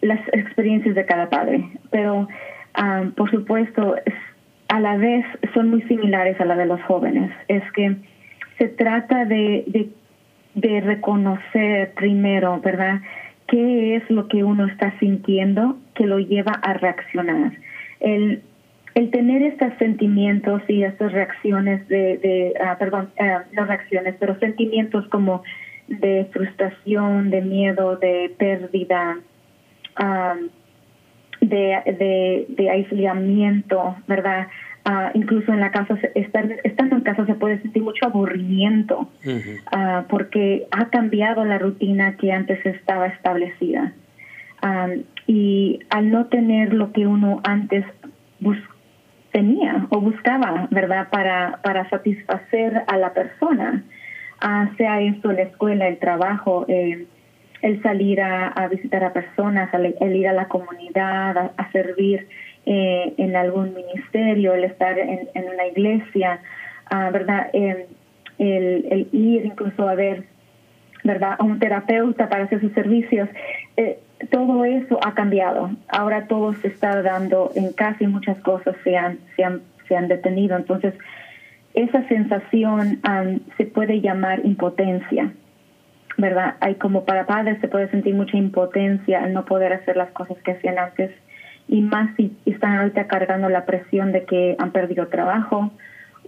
las 0.00 0.20
experiencias 0.32 0.94
de 0.94 1.04
cada 1.04 1.28
padre, 1.28 1.64
pero 1.90 2.28
um, 2.78 3.12
por 3.12 3.30
supuesto 3.30 3.96
a 4.68 4.80
la 4.80 4.96
vez 4.96 5.24
son 5.54 5.70
muy 5.70 5.82
similares 5.82 6.40
a 6.40 6.44
la 6.44 6.56
de 6.56 6.66
los 6.66 6.82
jóvenes. 6.82 7.30
Es 7.48 7.62
que 7.72 7.96
se 8.58 8.68
trata 8.68 9.24
de, 9.24 9.64
de, 9.66 9.90
de 10.54 10.80
reconocer 10.80 11.92
primero, 11.94 12.60
¿verdad? 12.60 13.00
¿Qué 13.48 13.96
es 13.96 14.10
lo 14.10 14.28
que 14.28 14.44
uno 14.44 14.66
está 14.66 14.98
sintiendo 14.98 15.76
que 15.94 16.06
lo 16.06 16.18
lleva 16.18 16.52
a 16.52 16.72
reaccionar? 16.74 17.52
El, 18.00 18.42
el 18.94 19.10
tener 19.10 19.42
estos 19.42 19.72
sentimientos 19.78 20.62
y 20.68 20.82
estas 20.82 21.12
reacciones 21.12 21.86
de, 21.88 22.18
de 22.18 22.54
uh, 22.60 22.78
perdón, 22.78 23.10
uh, 23.18 23.54
no 23.54 23.64
reacciones, 23.64 24.14
pero 24.18 24.38
sentimientos 24.38 25.06
como 25.08 25.42
de 25.88 26.28
frustración, 26.32 27.30
de 27.30 27.40
miedo, 27.40 27.96
de 27.96 28.34
pérdida, 28.38 29.18
um, 30.00 30.48
de, 31.40 31.78
de, 31.98 32.46
de, 32.48 32.70
aislamiento, 32.70 33.96
¿verdad? 34.06 34.48
Uh, 34.88 35.10
incluso 35.14 35.52
en 35.52 35.60
la 35.60 35.70
casa, 35.70 35.96
estar, 36.14 36.48
estando 36.64 36.96
en 36.96 37.02
casa 37.02 37.24
se 37.26 37.34
puede 37.34 37.60
sentir 37.62 37.82
mucho 37.82 38.06
aburrimiento 38.06 39.08
uh, 39.24 40.02
porque 40.08 40.66
ha 40.70 40.86
cambiado 40.86 41.44
la 41.44 41.58
rutina 41.58 42.16
que 42.16 42.32
antes 42.32 42.64
estaba 42.66 43.06
establecida. 43.06 43.92
Um, 44.62 45.02
y 45.26 45.80
al 45.90 46.10
no 46.10 46.26
tener 46.26 46.72
lo 46.72 46.92
que 46.92 47.06
uno 47.06 47.40
antes 47.44 47.84
tenía 49.32 49.86
o 49.90 50.00
buscaba, 50.00 50.68
¿verdad? 50.70 51.08
Para, 51.10 51.58
para 51.62 51.88
satisfacer 51.90 52.84
a 52.86 52.96
la 52.98 53.12
persona, 53.12 53.82
uh, 54.42 54.76
sea 54.76 55.00
esto 55.00 55.32
la 55.32 55.42
escuela, 55.42 55.88
el 55.88 55.98
trabajo, 55.98 56.66
eh, 56.68 57.06
el 57.62 57.82
salir 57.82 58.20
a, 58.20 58.68
visitar 58.68 59.04
a 59.04 59.12
personas, 59.12 59.72
el, 59.72 60.16
ir 60.16 60.28
a 60.28 60.32
la 60.32 60.48
comunidad, 60.48 61.52
a, 61.56 61.72
servir 61.72 62.28
eh, 62.66 63.14
en 63.16 63.36
algún 63.36 63.72
ministerio, 63.74 64.54
el 64.54 64.64
estar 64.64 64.98
en, 64.98 65.28
una 65.34 65.66
iglesia, 65.66 66.40
uh, 66.92 67.12
¿verdad? 67.12 67.48
Eh, 67.52 67.86
el, 68.38 68.86
el, 68.90 69.08
ir 69.12 69.46
incluso 69.46 69.88
a 69.88 69.94
ver, 69.94 70.24
¿verdad? 71.04 71.36
A 71.38 71.44
un 71.44 71.58
terapeuta 71.58 72.28
para 72.28 72.44
hacer 72.44 72.60
sus 72.60 72.72
servicios. 72.72 73.28
Todo 74.30 74.64
eso 74.64 74.98
ha 75.04 75.14
cambiado. 75.14 75.70
Ahora 75.88 76.26
todo 76.26 76.54
se 76.54 76.68
está 76.68 77.02
dando 77.02 77.50
en 77.54 77.72
casi 77.72 78.06
muchas 78.06 78.38
cosas 78.40 78.76
se 78.84 78.96
han, 78.96 79.18
se 79.36 79.44
han, 79.44 79.62
se 79.88 79.96
han 79.96 80.08
detenido. 80.08 80.56
Entonces, 80.56 80.94
esa 81.74 82.06
sensación 82.08 83.00
um, 83.08 83.40
se 83.56 83.66
puede 83.66 84.00
llamar 84.00 84.40
impotencia. 84.44 85.32
¿verdad? 86.18 86.56
Hay 86.60 86.74
como 86.74 87.04
para 87.04 87.26
padres 87.26 87.58
se 87.60 87.68
puede 87.68 87.88
sentir 87.88 88.14
mucha 88.14 88.36
impotencia 88.36 89.24
al 89.24 89.32
no 89.32 89.44
poder 89.44 89.72
hacer 89.72 89.96
las 89.96 90.10
cosas 90.10 90.36
que 90.44 90.52
hacían 90.52 90.78
antes 90.78 91.10
y 91.68 91.80
más 91.80 92.14
si 92.16 92.36
están 92.44 92.76
ahorita 92.76 93.06
cargando 93.06 93.48
la 93.48 93.64
presión 93.64 94.12
de 94.12 94.24
que 94.24 94.56
han 94.58 94.72
perdido 94.72 95.08
trabajo, 95.08 95.70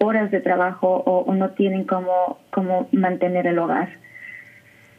horas 0.00 0.30
de 0.30 0.40
trabajo 0.40 1.02
o, 1.04 1.32
no 1.34 1.50
tienen 1.50 1.84
cómo, 1.84 2.38
cómo 2.50 2.88
mantener 2.92 3.46
el 3.46 3.58
hogar. 3.58 3.90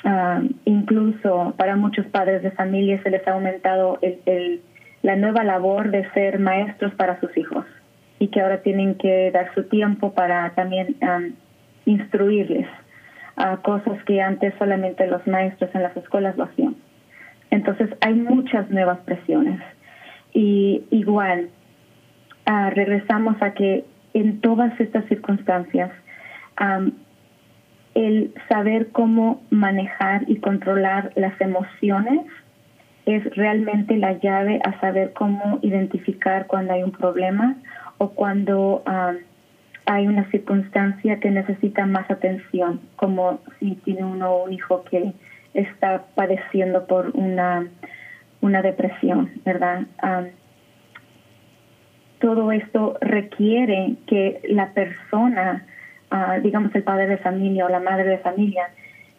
Ah, 0.04 0.42
incluso 0.66 1.54
para 1.58 1.76
muchos 1.76 2.06
padres 2.08 2.44
de 2.44 2.52
familia 2.52 3.02
se 3.02 3.10
les 3.10 3.28
ha 3.28 3.32
aumentado 3.32 3.98
el, 4.02 4.62
la 5.02 5.16
nueva 5.16 5.44
labor 5.44 5.90
de 5.90 6.10
ser 6.12 6.40
maestros 6.40 6.94
para 6.96 7.20
sus 7.20 7.36
hijos 7.38 7.66
y 8.20 8.28
que 8.28 8.42
ahora 8.42 8.62
tienen 8.62 8.96
que 8.96 9.32
dar 9.32 9.54
su 9.56 9.64
tiempo 9.64 10.14
para 10.14 10.52
también 10.52 10.96
um, 11.02 11.34
instruirles 11.86 12.68
a 13.36 13.58
cosas 13.58 14.02
que 14.06 14.22
antes 14.22 14.54
solamente 14.58 15.08
los 15.08 15.26
maestros 15.28 15.74
en 15.74 15.84
las 15.84 15.96
escuelas 15.98 16.38
lo 16.38 16.46
hacían. 16.46 16.76
Entonces 17.52 17.90
hay 18.02 18.14
muchas 18.14 18.70
nuevas 18.70 19.00
presiones. 19.00 19.62
Y 20.34 20.84
igual, 20.92 21.50
uh, 22.48 22.70
regresamos 22.72 23.42
a 23.42 23.54
que 23.54 23.86
en 24.14 24.40
todas 24.40 24.80
estas 24.80 25.06
circunstancias, 25.06 25.92
el 27.96 28.34
saber 28.50 28.92
cómo 28.92 29.42
manejar 29.50 30.24
y 30.28 30.38
controlar 30.38 31.12
las 31.16 31.40
emociones 31.42 32.22
es 33.06 33.24
realmente 33.36 33.98
la 33.98 34.14
llave 34.14 34.60
a 34.64 34.80
saber 34.80 35.14
cómo 35.14 35.60
identificar 35.62 36.48
cuando 36.48 36.74
hay 36.74 36.84
un 36.84 36.92
problema 36.92 37.56
o 37.98 38.10
cuando 38.10 38.84
um, 38.86 39.18
hay 39.86 40.08
una 40.08 40.30
circunstancia 40.32 41.20
que 41.20 41.32
necesita 41.32 41.86
más 41.86 42.10
atención, 42.10 42.82
como 42.96 43.40
si 43.60 43.76
tiene 43.86 44.04
uno 44.04 44.38
un 44.38 44.54
hijo 44.54 44.84
que 44.84 45.14
está 45.54 46.06
padeciendo 46.16 46.86
por 46.88 47.12
una, 47.14 47.68
una 48.42 48.62
depresión, 48.62 49.32
¿verdad? 49.46 49.88
todo 52.20 52.52
esto 52.52 52.98
requiere 53.02 53.96
que 54.08 54.42
la 54.50 54.74
persona, 54.74 55.66
uh, 56.12 56.42
digamos 56.42 56.74
el 56.76 56.84
padre 56.84 57.08
de 57.08 57.18
familia 57.18 57.66
o 57.66 57.70
la 57.70 57.80
madre 57.80 58.06
de 58.06 58.18
familia, 58.20 58.70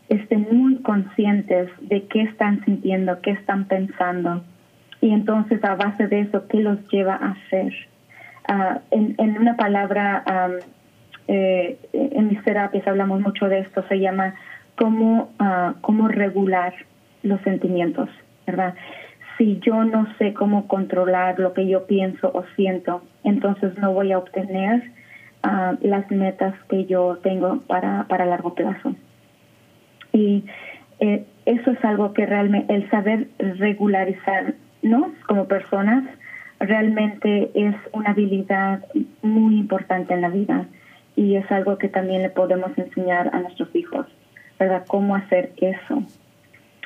estén 0.09 0.47
muy 0.51 0.77
conscientes 0.83 1.69
de 1.81 2.07
qué 2.07 2.23
están 2.23 2.65
sintiendo, 2.65 3.21
qué 3.23 3.33
están 3.33 3.67
pensando, 3.67 4.45
y 5.01 5.11
entonces 5.11 5.63
a 5.65 5.75
base 5.75 6.07
de 6.07 6.21
eso, 6.21 6.47
qué 6.49 6.59
los 6.61 6.79
lleva 6.89 7.15
a 7.15 7.33
hacer. 7.33 7.73
Ah, 8.49 8.81
en, 8.91 9.15
en, 9.19 9.39
una 9.39 9.57
palabra, 9.57 10.25
eh, 11.29 11.79
en 11.93 12.29
mis 12.29 12.43
terapias 12.45 12.87
hablamos 12.87 13.21
mucho 13.21 13.49
de 13.49 13.61
esto, 13.61 13.85
se 13.89 13.99
llama 13.99 14.35
cómo, 14.77 15.31
uh, 15.41 15.81
cómo 15.81 16.09
regular 16.09 16.73
los 17.23 17.41
sentimientos, 17.43 18.09
¿verdad? 18.47 18.75
Si 19.37 19.59
yo 19.61 19.85
no 19.85 20.07
sé 20.19 20.33
cómo 20.33 20.67
controlar 20.69 21.39
lo 21.39 21.53
que 21.53 21.67
yo 21.67 21.87
pienso 21.87 22.31
o 22.33 22.45
siento, 22.55 23.03
entonces 23.25 23.77
no 23.79 23.93
voy 23.93 24.13
a 24.13 24.19
obtener 24.19 24.83
las 25.81 26.11
metas 26.11 26.55
que 26.69 26.87
yo 26.87 27.19
tengo 27.23 27.61
para, 27.67 28.05
para 28.09 28.27
largo 28.27 28.55
plazo. 28.55 28.95
Y 30.13 30.45
eh, 31.01 31.25
eso 31.45 31.71
es 31.71 31.85
algo 31.85 32.13
que 32.13 32.27
realmente, 32.27 32.75
el 32.75 32.89
saber 32.91 33.29
regularizarnos 33.39 35.13
como 35.27 35.47
personas, 35.47 36.05
realmente 36.59 37.51
es 37.55 37.75
una 37.93 38.11
habilidad 38.11 38.85
muy 39.23 39.59
importante 39.59 40.15
en 40.15 40.23
la 40.23 40.31
vida 40.31 40.67
y 41.15 41.37
es 41.37 41.51
algo 41.51 41.79
que 41.79 41.89
también 41.89 42.23
le 42.23 42.31
podemos 42.31 42.77
enseñar 42.77 43.31
a 43.35 43.41
nuestros 43.41 43.75
hijos, 43.75 44.07
¿verdad? 44.59 44.85
Cómo 44.87 45.17
hacer 45.17 45.53
eso. 45.57 46.03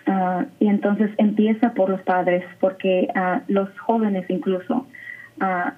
Uh, 0.07 0.44
y 0.59 0.68
entonces 0.68 1.11
empieza 1.18 1.73
por 1.75 1.90
los 1.90 2.01
padres, 2.03 2.44
porque 2.59 3.09
uh, 3.14 3.40
los 3.49 3.68
jóvenes 3.79 4.29
incluso, 4.29 4.87
uh, 5.40 5.70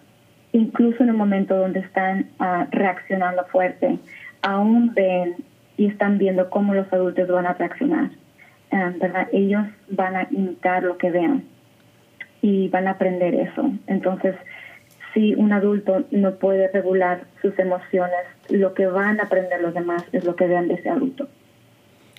incluso 0.52 1.02
en 1.02 1.10
un 1.10 1.16
momento 1.16 1.56
donde 1.56 1.80
están 1.80 2.30
reaccionando 2.70 3.44
fuerte, 3.46 3.98
aún 4.42 4.94
ven 4.94 5.36
y 5.76 5.86
están 5.86 6.18
viendo 6.18 6.50
cómo 6.50 6.74
los 6.74 6.92
adultos 6.92 7.28
van 7.28 7.46
a 7.46 7.54
reaccionar, 7.54 8.10
¿verdad? 8.70 9.28
Ellos 9.32 9.64
van 9.88 10.16
a 10.16 10.28
imitar 10.30 10.82
lo 10.82 10.98
que 10.98 11.10
vean 11.10 11.44
y 12.42 12.68
van 12.68 12.88
a 12.88 12.92
aprender 12.92 13.34
eso. 13.34 13.70
Entonces, 13.86 14.34
si 15.14 15.34
un 15.34 15.52
adulto 15.52 16.04
no 16.10 16.36
puede 16.36 16.68
regular 16.68 17.24
sus 17.40 17.58
emociones, 17.58 18.20
lo 18.48 18.74
que 18.74 18.86
van 18.86 19.20
a 19.20 19.24
aprender 19.24 19.60
los 19.60 19.74
demás 19.74 20.04
es 20.12 20.24
lo 20.24 20.36
que 20.36 20.46
vean 20.46 20.68
de 20.68 20.74
ese 20.74 20.88
adulto. 20.88 21.28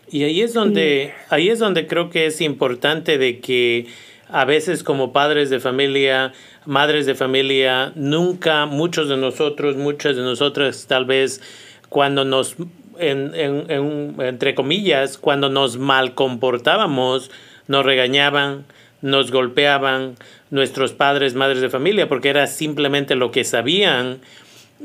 Y 0.10 0.24
ahí 0.24 0.42
es 0.42 0.54
donde, 0.54 1.12
ahí 1.30 1.50
es 1.50 1.60
donde 1.60 1.88
creo 1.88 2.10
que 2.10 2.28
es 2.28 2.40
importante 2.42 3.18
de 3.18 3.40
que 3.40 3.88
a 4.30 4.46
veces 4.46 4.84
como 4.84 5.14
padres 5.14 5.50
de 5.50 5.60
familia, 5.60 6.34
madres 6.66 7.06
de 7.06 7.16
familia, 7.16 7.92
nunca 7.96 8.66
muchos 8.66 9.10
de 9.10 9.18
nosotros, 9.18 9.76
muchas 9.76 10.16
de 10.16 10.22
nosotras 10.22 10.86
tal 10.88 11.06
vez 11.06 11.42
cuando 11.90 12.26
nos, 12.26 12.56
en, 12.98 13.36
en, 13.36 14.16
entre 14.20 14.56
comillas, 14.56 15.18
cuando 15.18 15.50
nos 15.50 15.78
mal 15.78 16.16
comportábamos, 16.16 17.30
nos 17.68 17.86
regañaban, 17.86 18.66
nos 19.02 19.32
golpeaban 19.32 20.16
nuestros 20.50 20.94
padres, 20.94 21.36
madres 21.36 21.62
de 21.62 21.70
familia, 21.70 22.08
porque 22.08 22.30
era 22.30 22.48
simplemente 22.48 23.16
lo 23.16 23.32
que 23.32 23.44
sabían. 23.44 24.22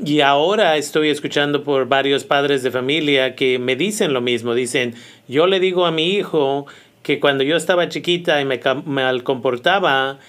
Y 0.05 0.21
ahora 0.21 0.77
estoy 0.77 1.09
escuchando 1.09 1.63
por 1.63 1.87
varios 1.87 2.23
padres 2.23 2.63
de 2.63 2.71
familia 2.71 3.35
que 3.35 3.59
me 3.59 3.75
dicen 3.75 4.13
lo 4.13 4.21
mismo. 4.21 4.53
Dicen, 4.53 4.93
yo 5.27 5.47
le 5.47 5.59
digo 5.59 5.85
a 5.85 5.91
mi 5.91 6.13
hijo 6.13 6.67
que 7.09 7.19
cuando 7.19 7.43
yo 7.43 7.55
estaba 7.55 7.89
chiquita 7.89 8.39
y 8.39 8.45
me 8.45 8.59
mal 8.85 9.23
comportaba, 9.23 10.19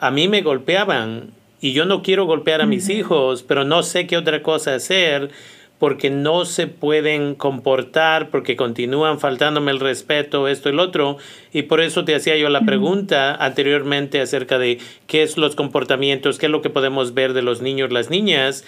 a 0.00 0.10
mí 0.10 0.26
me 0.26 0.42
golpeaban. 0.42 1.30
Y 1.60 1.74
yo 1.74 1.84
no 1.84 2.02
quiero 2.02 2.26
golpear 2.26 2.60
a 2.60 2.66
mis 2.66 2.88
hijos, 2.88 3.44
pero 3.44 3.62
no 3.62 3.84
sé 3.84 4.08
qué 4.08 4.16
otra 4.16 4.42
cosa 4.42 4.74
hacer 4.74 5.30
porque 5.78 6.10
no 6.10 6.44
se 6.44 6.66
pueden 6.66 7.36
comportar, 7.36 8.30
porque 8.30 8.56
continúan 8.56 9.20
faltándome 9.20 9.70
el 9.70 9.78
respeto, 9.78 10.48
esto 10.48 10.70
y 10.70 10.72
lo 10.72 10.82
otro. 10.82 11.18
Y 11.52 11.62
por 11.62 11.80
eso 11.80 12.04
te 12.04 12.16
hacía 12.16 12.36
yo 12.36 12.48
la 12.48 12.62
pregunta 12.62 13.36
anteriormente 13.36 14.20
acerca 14.20 14.58
de 14.58 14.80
qué 15.06 15.22
es 15.22 15.36
los 15.36 15.54
comportamientos, 15.54 16.40
qué 16.40 16.46
es 16.46 16.52
lo 16.52 16.62
que 16.62 16.70
podemos 16.70 17.14
ver 17.14 17.32
de 17.32 17.42
los 17.42 17.62
niños, 17.62 17.92
las 17.92 18.10
niñas 18.10 18.64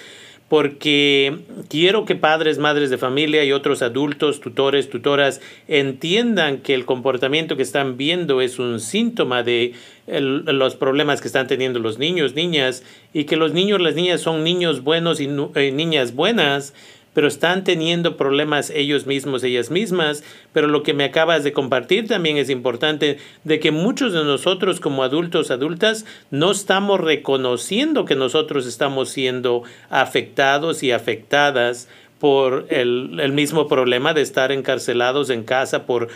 porque 0.49 1.39
quiero 1.69 2.05
que 2.05 2.15
padres, 2.15 2.59
madres 2.59 2.91
de 2.91 2.99
familia 2.99 3.45
y 3.45 3.53
otros 3.53 3.83
adultos, 3.83 4.41
tutores, 4.41 4.89
tutoras 4.89 5.41
entiendan 5.67 6.59
que 6.59 6.75
el 6.75 6.85
comportamiento 6.85 7.57
que 7.57 7.65
están 7.65 7.97
viendo 7.97 8.41
es 8.41 8.59
un 8.59 8.79
síntoma 8.79 9.43
de 9.43 9.73
los 10.07 10.77
problemas 10.77 11.21
que 11.21 11.27
están 11.27 11.49
teniendo 11.49 11.81
los 11.81 11.99
niños, 11.99 12.35
niñas, 12.35 12.85
y 13.13 13.25
que 13.25 13.37
los 13.37 13.53
niños, 13.55 13.81
las 13.81 13.97
niñas 13.97 14.21
son 14.21 14.45
niños 14.45 14.85
buenos 14.85 15.21
y 15.21 15.29
eh, 15.57 15.73
niñas 15.73 16.15
buenas, 16.15 16.75
pero 17.17 17.29
están 17.29 17.65
teniendo 17.65 18.19
problemas 18.19 18.69
ellos 18.69 19.07
mismos, 19.07 19.43
ellas 19.43 19.71
mismas. 19.71 20.23
Pero 20.53 20.67
lo 20.67 20.83
que 20.83 20.93
me 20.93 21.05
acabas 21.05 21.45
de 21.45 21.55
compartir 21.55 22.07
también 22.07 22.37
es 22.37 22.51
importante 22.51 23.17
de 23.43 23.59
que 23.59 23.71
muchos 23.71 24.13
de 24.13 24.23
nosotros 24.23 24.81
como 24.81 25.03
adultos, 25.03 25.51
adultas, 25.51 26.05
no 26.31 26.51
estamos 26.51 27.01
reconociendo 27.01 28.05
que 28.05 28.17
nosotros 28.17 28.67
estamos 28.67 29.09
siendo 29.09 29.63
afectados 29.89 30.83
y 30.83 30.93
afectadas 30.93 31.89
por 32.19 32.67
el, 32.69 33.33
mismo 33.33 33.67
problema 33.67 34.13
de 34.13 34.21
estar 34.21 34.53
encarcelados 34.53 35.31
en 35.31 35.43
casa 35.43 35.87
por 35.87 36.09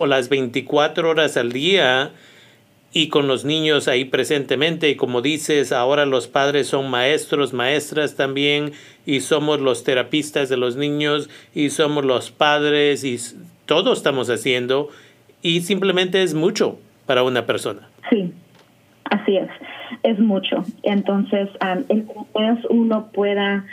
las 0.00 0.30
24 0.30 1.10
horas 1.10 1.36
al 1.36 1.52
día 1.52 2.12
y 2.96 3.10
con 3.10 3.28
los 3.28 3.44
niños 3.44 3.88
ahí 3.88 4.06
presentemente. 4.06 4.88
Y 4.88 4.96
como 4.96 5.20
dices, 5.20 5.70
ahora 5.70 6.06
los 6.06 6.28
padres 6.28 6.68
son 6.68 6.90
maestros, 6.90 7.52
maestras 7.52 8.16
también, 8.16 8.72
y 9.04 9.20
somos 9.20 9.60
los 9.60 9.84
terapistas 9.84 10.48
de 10.48 10.56
los 10.56 10.76
niños, 10.76 11.28
y 11.54 11.68
somos 11.68 12.06
los 12.06 12.30
padres, 12.30 13.04
y 13.04 13.18
todo 13.66 13.92
estamos 13.92 14.30
haciendo, 14.30 14.88
y 15.42 15.60
simplemente 15.60 16.22
es 16.22 16.32
mucho 16.32 16.78
para 17.04 17.22
una 17.22 17.44
persona. 17.44 17.86
Sí, 18.08 18.32
así 19.10 19.36
es, 19.36 19.50
es 20.02 20.18
mucho. 20.18 20.64
Entonces, 20.82 21.50
um, 21.60 21.84
el 21.90 22.06
uno 22.70 23.10
pueda 23.12 23.66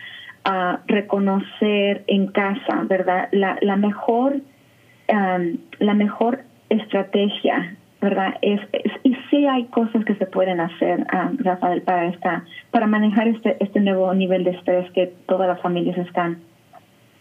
ah, 0.43 0.81
reconocer 0.88 2.03
en 2.07 2.27
casa, 2.27 2.83
¿verdad? 2.89 3.29
La 3.31 3.77
mejor, 3.77 4.41
la 5.07 5.93
mejor 5.93 6.41
estrategia 6.67 7.77
¿verdad? 8.04 8.36
Es, 8.42 8.60
y 9.04 9.16
sí 9.30 9.48
hay 9.48 9.63
cosas 9.68 10.04
que 10.04 10.16
se 10.16 10.26
pueden 10.26 10.60
hacer, 10.60 11.08
ah, 11.10 11.32
Rafael, 11.38 11.82
para, 11.84 12.08
esta, 12.08 12.44
para 12.70 12.86
manejar 12.86 13.30
este, 13.30 13.56
este 13.62 13.80
nuevo 13.80 14.13
nivel 14.13 14.44
de 14.44 14.52
estrés 14.52 14.92
que 14.92 15.13
todas 15.26 15.48
las 15.48 15.62
familias 15.62 15.98
están 15.98 16.39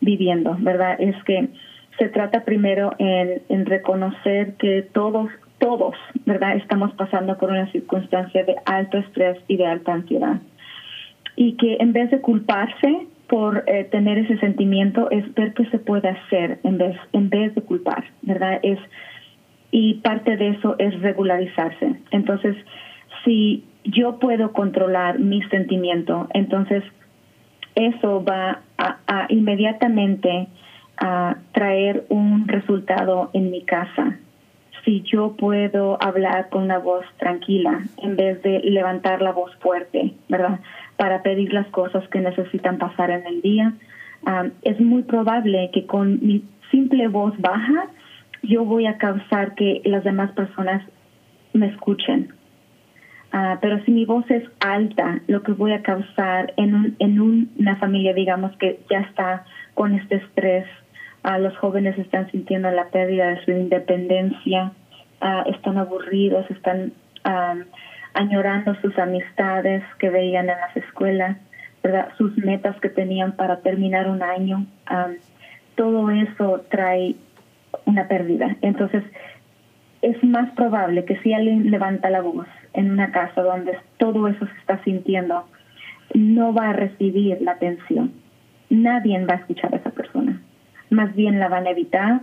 viviendo, 0.01 0.57
¿verdad? 0.59 0.97
Es 0.99 1.14
que 1.23 1.51
se 2.01 2.09
trata 2.09 2.45
primero 2.45 2.95
en, 2.99 3.42
en 3.49 3.64
reconocer 3.64 4.55
que 4.55 4.83
todos, 4.83 5.31
todos, 5.59 5.95
¿verdad? 6.27 6.57
Estamos 6.57 6.92
pasando 6.95 7.38
por 7.38 7.51
una 7.51 7.71
circunstancia 7.71 8.42
de 8.42 8.57
alto 8.64 8.99
estrés 8.99 9.38
y 9.47 9.59
de 9.59 9.66
alta 9.66 9.92
ansiedad. 9.92 10.40
Y 11.37 11.53
que 11.59 11.77
en 11.79 11.92
vez 11.92 12.11
de 12.11 12.21
culparse 12.21 13.07
por 13.29 13.62
eh, 13.68 13.85
tener 13.85 14.18
ese 14.18 14.37
sentimiento, 14.38 15.09
es 15.12 15.33
ver 15.35 15.55
qué 15.55 15.64
se 15.66 15.79
puede 15.79 16.09
hacer 16.09 16.59
en 16.64 16.77
vez, 16.77 16.97
en 17.12 17.31
vez 17.31 17.55
de 17.55 17.62
culpar, 17.62 18.05
¿verdad? 18.23 18.59
Es 18.64 18.81
y 19.72 19.94
parte 19.94 20.37
de 20.37 20.50
eso 20.50 20.76
es 20.78 21.00
regularizarse. 21.00 21.96
Entonces, 22.12 22.54
si 23.24 23.64
yo 23.85 24.18
puedo 24.18 24.52
controlar 24.52 25.18
mi 25.18 25.42
sentimiento, 25.44 26.28
entonces 26.35 26.85
eso 27.74 28.22
va 28.22 28.61
a, 28.76 29.26
inmediatamente 29.30 30.46
a 30.98 31.37
traer 31.52 32.04
un 32.11 32.46
resultado 32.46 33.30
en 33.32 33.50
mi 33.50 33.62
casa. 33.62 34.18
Si 34.85 35.00
yo 35.02 35.37
puedo 35.37 35.96
hablar 36.02 36.50
con 36.50 36.64
una 36.64 36.78
voz 36.78 37.06
tranquila 37.18 37.82
en 37.96 38.16
vez 38.16 38.42
de 38.42 38.61
levantar 38.61 39.22
la 39.22 39.32
voz 39.32 39.54
fuerte, 39.56 40.12
¿verdad? 40.28 40.61
Para 40.96 41.22
pedir 41.22 41.52
las 41.54 41.66
cosas 41.68 42.06
que 42.08 42.20
necesitan 42.20 42.76
pasar 42.76 43.11
en 43.11 43.26
el 43.26 43.40
día, 43.40 43.72
ah, 44.26 44.48
es 44.62 44.78
muy 44.80 45.02
probable 45.04 45.70
que 45.72 45.87
con 45.87 46.18
mi 46.20 46.44
simple 46.70 47.08
voz 47.08 47.32
baja 47.40 47.88
yo 48.42 48.64
voy 48.64 48.87
a 48.87 48.98
causar 48.98 49.55
que 49.55 49.81
las 49.85 50.05
demás 50.05 50.33
personas 50.33 50.83
me 51.52 51.66
escuchen. 51.66 52.33
Ah, 53.33 53.59
pero 53.62 53.83
si 53.85 53.92
mi 53.92 54.05
voz 54.05 54.31
es 54.31 54.44
alta, 54.61 55.20
lo 55.26 55.42
que 55.42 55.52
voy 55.52 55.72
a 55.72 55.83
causar 55.83 56.52
en, 56.59 56.74
un, 56.74 56.96
en 56.98 57.20
una 57.20 57.76
familia, 57.76 58.12
digamos, 58.12 58.55
que 58.59 58.81
ya 58.90 59.00
está 59.00 59.44
con 59.72 59.94
este 59.94 60.16
estrés, 60.16 60.66
uh, 61.24 61.40
los 61.40 61.57
jóvenes 61.57 61.98
están 61.98 62.31
sintiendo 62.31 62.70
la 62.70 62.88
pérdida 62.88 63.28
de 63.28 63.44
su 63.44 63.52
independencia, 63.52 64.72
uh, 65.22 65.48
están 65.50 65.78
aburridos, 65.78 66.50
están 66.50 66.92
añorando 68.14 68.74
sus 68.83 68.98
amistades 68.98 69.85
que 70.00 70.11
veían 70.11 70.50
en 70.50 70.59
las 70.59 70.76
escuelas, 70.76 71.38
¿verdad? 71.81 72.09
sus 72.18 72.37
metas 72.37 72.76
que 72.81 72.88
tenían 72.88 73.33
para 73.37 73.61
terminar 73.61 74.09
un 74.09 74.24
año. 74.24 74.66
todo 75.76 76.11
eso 76.11 76.64
trae 76.68 77.14
una 77.87 78.09
pérdida. 78.09 78.57
Entonces, 78.62 79.03
es 80.03 80.23
más 80.25 80.51
probable 80.53 81.05
que 81.05 81.16
si 81.18 81.33
alguien 81.33 81.71
levanta 81.71 82.11
la 82.11 82.21
voz 82.21 82.47
en 82.75 82.90
una 82.90 83.12
casa 83.12 83.42
donde 83.42 83.79
todo 83.99 84.29
eso 84.29 84.47
se 84.47 84.59
está 84.59 84.83
sintiendo, 84.85 85.45
no 86.14 86.53
va 86.53 86.71
a 86.71 86.73
recibir 86.73 87.40
la 87.40 87.53
atención. 87.53 88.12
Nadie 88.71 89.25
va 89.25 89.35
a 89.35 89.37
escuchar 89.38 89.73
a 89.75 89.79
esa 89.79 89.90
persona. 89.90 90.40
Más 90.90 91.14
bien 91.14 91.38
la 91.38 91.49
van 91.49 91.66
a 91.66 91.71
evitar, 91.71 92.21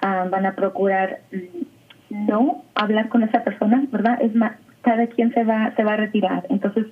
ah, 0.00 0.26
van 0.30 0.46
a 0.46 0.54
procurar 0.54 1.20
mm, 1.32 2.26
no 2.26 2.64
hablar 2.74 3.08
con 3.08 3.22
esa 3.22 3.44
persona, 3.44 3.84
¿verdad? 3.90 4.18
Es 4.20 4.34
más, 4.34 4.52
cada 4.82 5.06
quien 5.08 5.32
se 5.32 5.44
va, 5.44 5.72
se 5.76 5.84
va 5.84 5.94
a 5.94 5.96
retirar. 5.96 6.46
Entonces, 6.48 6.86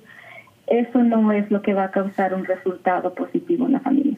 eso 0.67 1.03
no 1.03 1.31
es 1.31 1.49
lo 1.49 1.61
que 1.61 1.73
va 1.73 1.85
a 1.85 1.91
causar 1.91 2.33
un 2.33 2.45
resultado 2.45 3.13
positivo 3.13 3.65
en 3.65 3.73
la 3.73 3.79
familia. 3.79 4.17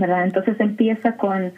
¿verdad? 0.00 0.24
Entonces 0.24 0.58
empieza 0.58 1.16
con 1.16 1.52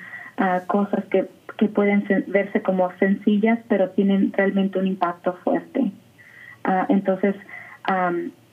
cosas 0.67 1.05
que, 1.07 1.29
que 1.59 1.69
pueden 1.69 2.05
verse 2.29 2.63
como 2.63 2.91
sencillas, 2.99 3.59
pero 3.69 3.91
tienen 3.91 4.33
realmente 4.33 4.79
un 4.79 4.87
impacto 4.87 5.35
fuerte. 5.45 5.93
Ah, 6.65 6.87
entonces, 6.89 7.35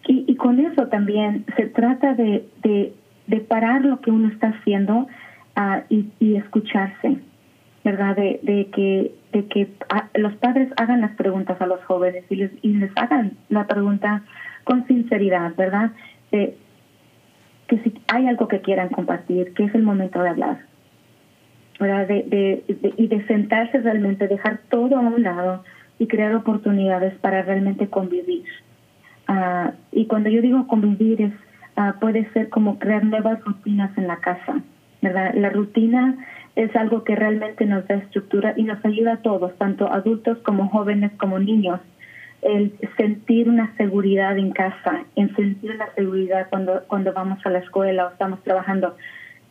y, 0.07 0.25
y, 0.27 0.35
con 0.35 0.59
eso 0.59 0.87
también 0.87 1.45
se 1.55 1.67
trata 1.67 2.13
de, 2.13 2.47
de, 2.63 2.93
parar 3.47 3.85
lo 3.85 3.99
que 4.01 4.11
uno 4.11 4.27
está 4.29 4.49
haciendo 4.49 5.07
uh, 5.55 5.81
y, 5.89 6.09
y, 6.19 6.35
escucharse, 6.35 7.17
¿verdad? 7.83 8.15
De, 8.15 8.39
de 8.43 8.67
que, 8.71 9.11
de 9.31 9.45
que 9.45 9.69
los 10.15 10.35
padres 10.35 10.69
hagan 10.77 11.01
las 11.01 11.15
preguntas 11.15 11.61
a 11.61 11.67
los 11.67 11.83
jóvenes 11.85 12.25
y 12.29 12.35
les, 12.35 12.51
y 12.61 12.73
les 12.73 12.91
hagan 12.97 13.33
la 13.49 13.67
pregunta 13.67 14.23
con 14.63 14.85
sinceridad, 14.87 15.55
¿verdad? 15.55 15.91
De, 16.31 16.57
que 17.67 17.77
si 17.79 17.93
hay 18.07 18.27
algo 18.27 18.47
que 18.47 18.61
quieran 18.61 18.89
compartir, 18.89 19.53
que 19.53 19.65
es 19.65 19.75
el 19.75 19.83
momento 19.83 20.21
de 20.21 20.29
hablar. 20.29 20.68
De, 21.79 22.63
y 22.97 23.07
de 23.07 23.25
sentarse 23.27 23.79
realmente, 23.79 24.27
dejar 24.27 24.59
todo 24.69 24.97
a 24.97 24.99
un 24.99 25.23
lado 25.23 25.63
y 25.97 26.07
crear 26.07 26.35
oportunidades 26.35 27.13
para 27.19 27.41
realmente 27.41 27.87
convivir. 27.87 28.43
Ah, 29.27 29.71
y 29.91 30.05
cuando 30.07 30.29
yo 30.29 30.41
digo 30.41 30.67
convivir 30.67 31.21
es 31.21 31.33
ah, 31.77 31.95
puede 32.01 32.29
ser 32.33 32.49
como 32.49 32.79
crear 32.79 33.05
nuevas 33.05 33.41
rutinas 33.45 33.97
en 33.97 34.07
la 34.07 34.17
casa. 34.17 34.61
¿verdad? 35.01 35.33
La 35.35 35.49
rutina 35.49 36.17
es 36.55 36.75
algo 36.75 37.03
que 37.03 37.15
realmente 37.15 37.65
nos 37.65 37.87
da 37.87 37.95
estructura 37.95 38.53
y 38.57 38.63
nos 38.63 38.83
ayuda 38.83 39.13
a 39.13 39.21
todos, 39.21 39.57
tanto 39.57 39.91
adultos 39.91 40.37
como 40.39 40.67
jóvenes 40.69 41.11
como 41.17 41.39
niños, 41.39 41.79
el 42.41 42.73
sentir 42.97 43.49
una 43.49 43.73
seguridad 43.77 44.37
en 44.37 44.51
casa, 44.51 45.05
en 45.15 45.33
sentir 45.35 45.71
una 45.71 45.93
seguridad 45.93 46.47
cuando, 46.49 46.83
cuando 46.87 47.13
vamos 47.13 47.39
a 47.45 47.49
la 47.49 47.59
escuela 47.59 48.07
o 48.07 48.09
estamos 48.11 48.43
trabajando. 48.43 48.97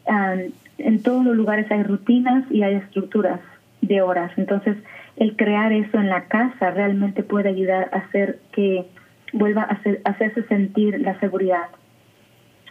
Ah, 0.09 0.37
en 0.79 1.03
todos 1.03 1.25
los 1.25 1.37
lugares 1.37 1.71
hay 1.71 1.83
rutinas 1.83 2.45
y 2.51 2.63
hay 2.63 2.75
estructuras 2.75 3.41
de 3.81 4.01
horas. 4.03 4.33
Entonces, 4.37 4.77
el 5.17 5.37
crear 5.37 5.73
eso 5.73 5.99
en 5.99 6.09
la 6.09 6.25
casa 6.25 6.71
realmente 6.71 7.23
puede 7.23 7.49
ayudar 7.49 7.91
a 7.93 7.99
hacer 7.99 8.39
que 8.53 8.87
vuelva 9.33 9.63
a, 9.63 9.81
hacerse 10.09 10.43
sentir 10.45 11.01
la 11.01 11.19
seguridad. 11.21 11.67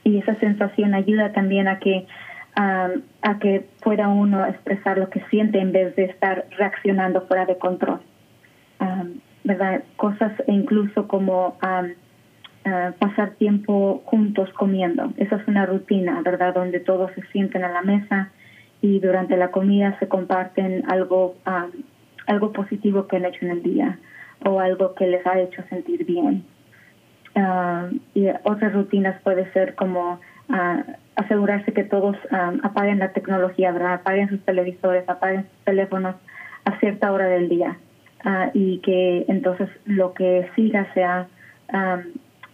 Y 0.04 0.18
esa 0.18 0.36
sensación 0.36 0.94
ayuda 0.94 1.34
también 1.34 1.68
a 1.68 1.80
que 1.80 2.08
a 2.60 3.38
que 3.40 3.68
pueda 3.84 4.08
uno 4.08 4.44
expresar 4.48 4.98
lo 4.98 5.12
que 5.12 5.22
siente 5.30 5.60
en 5.60 5.72
vez 5.72 5.96
de 5.96 6.06
estar 6.06 6.46
reaccionando 6.58 7.22
fuera 7.28 7.46
de 7.46 7.58
control. 7.58 8.00
¿Verdad? 9.44 9.84
Cosas 9.96 10.32
incluso 10.48 11.08
como 11.08 11.58
pasar 13.00 13.32
tiempo 13.32 14.02
juntos 14.06 14.50
comiendo. 14.54 15.14
Esa 15.18 15.38
es 15.38 15.48
una 15.48 15.66
rutina, 15.66 16.22
¿verdad? 16.22 16.54
Donde 16.54 16.80
todos 16.80 17.12
se 17.14 17.22
sienten 17.28 17.64
a 17.64 17.70
la 17.70 17.82
mesa 17.82 18.30
y 18.82 19.00
durante 19.00 19.38
la 19.38 19.52
comida 19.52 19.98
se 20.00 20.08
comparten 20.08 20.84
algo, 20.90 21.36
algo 22.26 22.52
positivo 22.54 23.08
que 23.08 23.18
han 23.18 23.26
hecho 23.26 23.46
en 23.46 23.52
el 23.52 23.64
día 23.64 24.00
o 24.46 24.60
algo 24.60 24.94
que 24.96 25.08
les 25.08 25.26
ha 25.26 25.40
hecho 25.40 25.64
sentir 25.70 26.06
bien. 26.06 26.44
y 28.14 28.28
otras 28.44 28.74
rutinas 28.74 29.22
puede 29.22 29.52
ser 29.54 29.76
como 29.76 30.20
asegurarse 31.16 31.74
que 31.74 31.84
todos 31.84 32.16
apaguen 32.64 33.00
la 33.00 33.14
tecnología, 33.14 33.72
¿verdad? 33.72 33.94
apaguen 33.94 34.30
sus 34.30 34.44
televisores, 34.46 35.08
apaguen 35.08 35.44
sus 35.44 35.66
teléfonos 35.66 36.16
a 36.66 36.80
cierta 36.80 37.12
hora 37.12 37.28
del 37.28 37.50
día 37.50 37.78
y 38.54 38.80
que 38.80 39.26
entonces 39.28 39.70
lo 39.86 40.14
que 40.14 40.50
siga 40.56 40.92
sea 40.94 41.28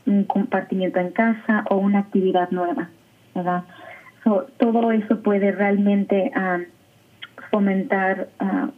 un 0.06 0.24
compartimiento 0.26 1.00
en 1.00 1.12
casa 1.12 1.66
o 1.70 1.78
una 1.78 2.00
actividad 2.00 2.50
nueva, 2.52 2.90
¿verdad? 3.36 3.64
todo 4.58 4.92
eso 4.94 5.22
puede 5.22 5.52
realmente 5.52 6.32
fomentar 7.52 8.30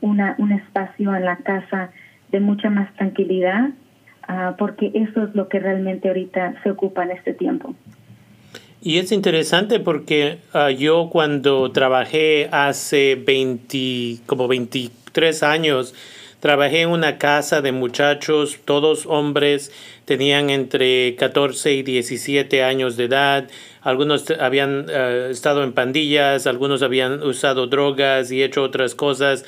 una, 0.01 0.35
un 0.39 0.51
espacio 0.51 1.15
en 1.15 1.23
la 1.23 1.37
casa 1.37 1.91
de 2.31 2.39
mucha 2.39 2.69
más 2.69 2.91
tranquilidad, 2.95 3.69
porque 4.57 4.91
eso 4.95 5.23
es 5.23 5.35
lo 5.35 5.47
que 5.47 5.59
realmente 5.59 6.07
ahorita 6.07 6.55
se 6.63 6.71
ocupa 6.71 7.03
en 7.03 7.11
este 7.11 7.33
tiempo. 7.33 7.75
Y 8.81 8.97
es 8.97 9.11
interesante 9.11 9.79
porque 9.79 10.39
yo 10.77 11.09
cuando 11.11 11.71
trabajé 11.71 12.49
hace 12.51 13.15
20, 13.15 14.23
como 14.25 14.47
23 14.47 15.43
años, 15.43 15.93
Trabajé 16.45 16.81
en 16.81 16.89
una 16.89 17.17
casa 17.17 17.63
de 17.63 17.71
muchachos, 17.71 18.59
todos 18.65 19.07
hombres, 19.07 19.71
tenían 20.05 20.51
entre 20.51 21.15
14 21.15 21.73
y 21.73 21.81
17 21.81 22.63
años 22.63 22.97
de 22.97 23.05
edad. 23.05 23.49
Algunos 23.81 24.29
habían 24.29 24.85
eh, 24.87 25.29
estado 25.31 25.63
en 25.63 25.73
pandillas, 25.73 26.45
algunos 26.45 26.83
habían 26.83 27.23
usado 27.23 27.65
drogas 27.65 28.31
y 28.31 28.43
hecho 28.43 28.61
otras 28.61 28.93
cosas. 28.93 29.43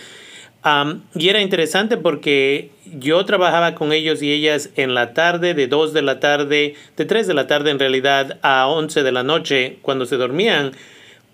y 1.14 1.30
era 1.30 1.40
interesante 1.40 1.98
porque 1.98 2.72
yo 2.86 3.24
trabajaba 3.26 3.76
con 3.76 3.94
ellos 3.94 4.24
y 4.24 4.32
ellas 4.32 4.72
en 4.76 4.96
la 4.96 5.14
tarde, 5.14 5.54
de 5.54 5.68
2 5.68 5.94
de 5.94 6.02
la 6.02 6.20
tarde, 6.20 6.74
de 6.96 7.06
3 7.06 7.28
de 7.28 7.34
la 7.36 7.46
tarde 7.46 7.70
en 7.70 7.78
realidad, 7.78 8.40
a 8.42 8.68
11 8.70 9.04
de 9.04 9.12
la 9.12 9.22
noche, 9.22 9.78
cuando 9.84 10.08
se 10.08 10.18
dormían 10.18 10.72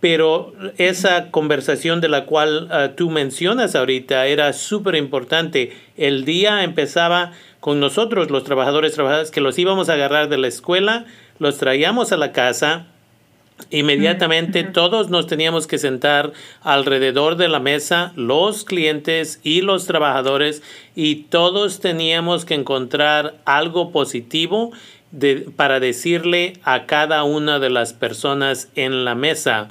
pero 0.04 0.52
esa 0.78 1.32
conversación 1.32 2.02
de 2.02 2.10
la 2.10 2.26
cual 2.26 2.68
ah, 2.72 2.90
tú 2.94 3.10
mencionas 3.10 3.74
ahorita 3.74 4.28
era 4.28 4.52
súper 4.52 4.96
importante. 4.96 5.72
El 5.96 6.26
día 6.26 6.66
empezaba 6.66 7.32
con 7.62 7.80
nosotros, 7.80 8.30
los 8.30 8.44
trabajadores, 8.44 8.96
trabajadoras, 8.96 9.32
que 9.32 9.40
los 9.40 9.58
íbamos 9.58 9.88
a 9.88 9.94
agarrar 9.94 10.28
de 10.28 10.38
la 10.38 10.50
escuela, 10.50 11.06
los 11.40 11.58
traíamos 11.58 12.12
a 12.12 12.18
la 12.18 12.34
casa, 12.34 12.88
Inmediatamente 13.70 14.64
todos 14.64 15.10
nos 15.10 15.28
teníamos 15.28 15.68
que 15.68 15.78
sentar 15.78 16.34
alrededor 16.64 17.38
de 17.38 17.48
la 17.48 17.60
mesa, 17.60 18.12
los 18.16 18.66
clientes 18.66 19.40
y 19.44 19.62
los 19.62 19.86
trabajadores, 19.86 20.64
y 20.96 21.28
todos 21.30 21.80
teníamos 21.80 22.46
que 22.46 22.56
encontrar 22.56 23.36
algo 23.46 23.92
positivo 23.92 24.72
para 25.56 25.80
decirle 25.80 26.54
a 26.64 26.86
cada 26.86 27.24
una 27.24 27.60
de 27.60 27.70
las 27.70 27.94
personas 27.94 28.70
en 28.76 29.06
la 29.06 29.16
mesa. 29.16 29.70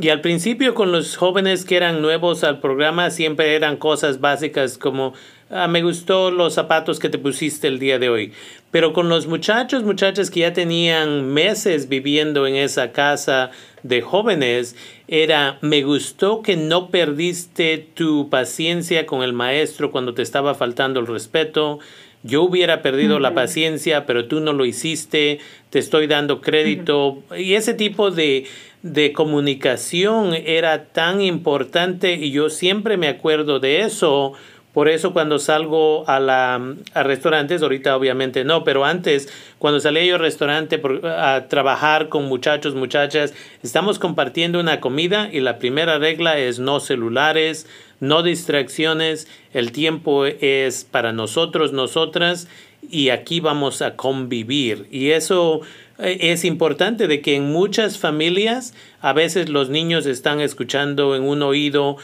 Y 0.00 0.08
al 0.08 0.22
principio 0.22 0.74
con 0.74 0.90
los 0.90 1.16
jóvenes 1.16 1.66
que 1.66 1.76
eran 1.76 2.00
nuevos 2.00 2.44
al 2.44 2.60
programa 2.60 3.10
siempre 3.10 3.54
eran 3.54 3.76
cosas 3.76 4.20
básicas 4.20 4.78
como 4.78 5.12
ah, 5.50 5.68
me 5.68 5.82
gustó 5.82 6.30
los 6.30 6.54
zapatos 6.54 6.98
que 6.98 7.10
te 7.10 7.18
pusiste 7.18 7.68
el 7.68 7.78
día 7.78 7.98
de 7.98 8.08
hoy. 8.08 8.32
Pero 8.70 8.94
con 8.94 9.10
los 9.10 9.26
muchachos, 9.26 9.82
muchachas 9.82 10.30
que 10.30 10.40
ya 10.40 10.54
tenían 10.54 11.26
meses 11.32 11.90
viviendo 11.90 12.46
en 12.46 12.56
esa 12.56 12.90
casa 12.92 13.50
de 13.82 14.00
jóvenes, 14.00 14.76
era 15.08 15.58
me 15.60 15.82
gustó 15.82 16.40
que 16.40 16.56
no 16.56 16.88
perdiste 16.88 17.76
tu 17.94 18.30
paciencia 18.30 19.04
con 19.04 19.22
el 19.22 19.34
maestro 19.34 19.90
cuando 19.90 20.14
te 20.14 20.22
estaba 20.22 20.54
faltando 20.54 21.00
el 21.00 21.06
respeto. 21.06 21.80
Yo 22.22 22.42
hubiera 22.42 22.82
perdido 22.82 23.18
la 23.18 23.34
paciencia, 23.34 24.06
pero 24.06 24.26
tú 24.26 24.40
no 24.40 24.52
lo 24.52 24.64
hiciste, 24.64 25.40
te 25.70 25.78
estoy 25.78 26.06
dando 26.06 26.40
crédito. 26.40 27.22
Y 27.36 27.54
ese 27.54 27.74
tipo 27.74 28.10
de, 28.12 28.44
de 28.82 29.12
comunicación 29.12 30.34
era 30.34 30.84
tan 30.84 31.20
importante 31.20 32.14
y 32.14 32.30
yo 32.30 32.48
siempre 32.48 32.96
me 32.96 33.08
acuerdo 33.08 33.58
de 33.58 33.80
eso. 33.80 34.34
Por 34.72 34.88
eso 34.88 35.12
cuando 35.12 35.38
salgo 35.38 36.08
a, 36.08 36.18
la, 36.18 36.74
a 36.94 37.02
restaurantes, 37.02 37.60
ahorita 37.60 37.94
obviamente 37.94 38.42
no, 38.44 38.64
pero 38.64 38.86
antes, 38.86 39.28
cuando 39.58 39.80
salía 39.80 40.04
yo 40.04 40.14
al 40.14 40.22
restaurante 40.22 40.80
a 41.04 41.46
trabajar 41.48 42.08
con 42.08 42.24
muchachos, 42.24 42.74
muchachas, 42.74 43.34
estamos 43.62 43.98
compartiendo 43.98 44.58
una 44.60 44.80
comida 44.80 45.28
y 45.30 45.40
la 45.40 45.58
primera 45.58 45.98
regla 45.98 46.38
es 46.38 46.58
no 46.58 46.80
celulares, 46.80 47.66
no 48.02 48.24
distracciones, 48.24 49.28
el 49.52 49.70
tiempo 49.70 50.26
es 50.26 50.82
para 50.82 51.12
nosotros, 51.12 51.72
nosotras, 51.72 52.48
y 52.90 53.10
aquí 53.10 53.38
vamos 53.38 53.80
a 53.80 53.94
convivir. 53.94 54.88
Y 54.90 55.10
eso 55.10 55.60
eh, 56.00 56.18
es 56.20 56.44
importante 56.44 57.06
de 57.06 57.20
que 57.20 57.36
en 57.36 57.52
muchas 57.52 57.98
familias 57.98 58.74
a 59.00 59.12
veces 59.12 59.48
los 59.48 59.70
niños 59.70 60.06
están 60.06 60.40
escuchando 60.40 61.14
en 61.14 61.22
un 61.22 61.42
oído 61.42 61.96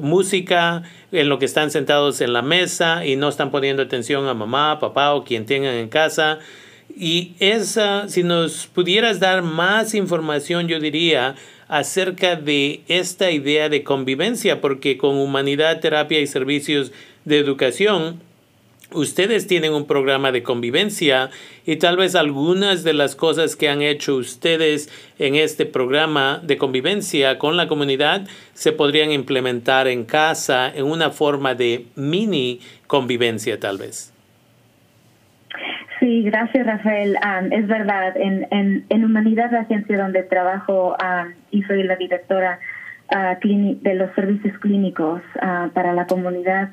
música 0.00 0.82
en 1.12 1.28
lo 1.28 1.38
que 1.38 1.44
están 1.44 1.70
sentados 1.70 2.20
en 2.20 2.32
la 2.32 2.42
mesa 2.42 3.06
y 3.06 3.14
no 3.14 3.28
están 3.28 3.52
poniendo 3.52 3.84
atención 3.84 4.26
a 4.26 4.34
mamá, 4.34 4.80
papá 4.80 5.14
o 5.14 5.22
quien 5.22 5.46
tengan 5.46 5.74
en 5.74 5.88
casa. 5.88 6.40
Y 6.96 7.34
esa, 7.38 8.08
si 8.08 8.24
nos 8.24 8.66
pudieras 8.66 9.20
dar 9.20 9.42
más 9.42 9.94
información, 9.94 10.66
yo 10.66 10.80
diría, 10.80 11.36
acerca 11.68 12.36
de 12.36 12.82
esta 12.88 13.30
idea 13.30 13.68
de 13.68 13.82
convivencia, 13.82 14.60
porque 14.60 14.98
con 14.98 15.16
humanidad, 15.16 15.80
terapia 15.80 16.20
y 16.20 16.26
servicios 16.26 16.92
de 17.24 17.38
educación, 17.38 18.20
ustedes 18.92 19.46
tienen 19.46 19.72
un 19.72 19.86
programa 19.86 20.32
de 20.32 20.42
convivencia 20.42 21.30
y 21.66 21.76
tal 21.76 21.96
vez 21.96 22.14
algunas 22.14 22.84
de 22.84 22.94
las 22.94 23.16
cosas 23.16 23.56
que 23.56 23.68
han 23.68 23.82
hecho 23.82 24.16
ustedes 24.16 24.88
en 25.18 25.34
este 25.34 25.66
programa 25.66 26.40
de 26.42 26.56
convivencia 26.56 27.38
con 27.38 27.56
la 27.56 27.66
comunidad 27.66 28.26
se 28.54 28.72
podrían 28.72 29.10
implementar 29.10 29.88
en 29.88 30.04
casa 30.04 30.72
en 30.74 30.84
una 30.84 31.10
forma 31.10 31.54
de 31.54 31.86
mini 31.96 32.60
convivencia 32.86 33.58
tal 33.58 33.78
vez. 33.78 34.13
Sí, 36.04 36.22
gracias 36.22 36.66
Rafael. 36.66 37.16
es 37.50 37.66
verdad, 37.66 38.14
en, 38.18 38.46
en, 38.50 38.84
en, 38.90 39.04
Humanidad, 39.06 39.50
la 39.50 39.60
agencia 39.60 39.96
donde 39.96 40.22
trabajo 40.22 40.94
y 41.50 41.62
soy 41.62 41.82
la 41.82 41.96
directora 41.96 42.58
ah, 43.08 43.38
de 43.42 43.94
los 43.94 44.14
servicios 44.14 44.58
clínicos 44.58 45.22
para 45.72 45.94
la 45.94 46.06
comunidad, 46.06 46.72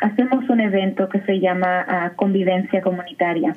hacemos 0.00 0.48
un 0.48 0.60
evento 0.60 1.08
que 1.08 1.22
se 1.22 1.40
llama 1.40 2.12
convivencia 2.14 2.82
comunitaria 2.82 3.56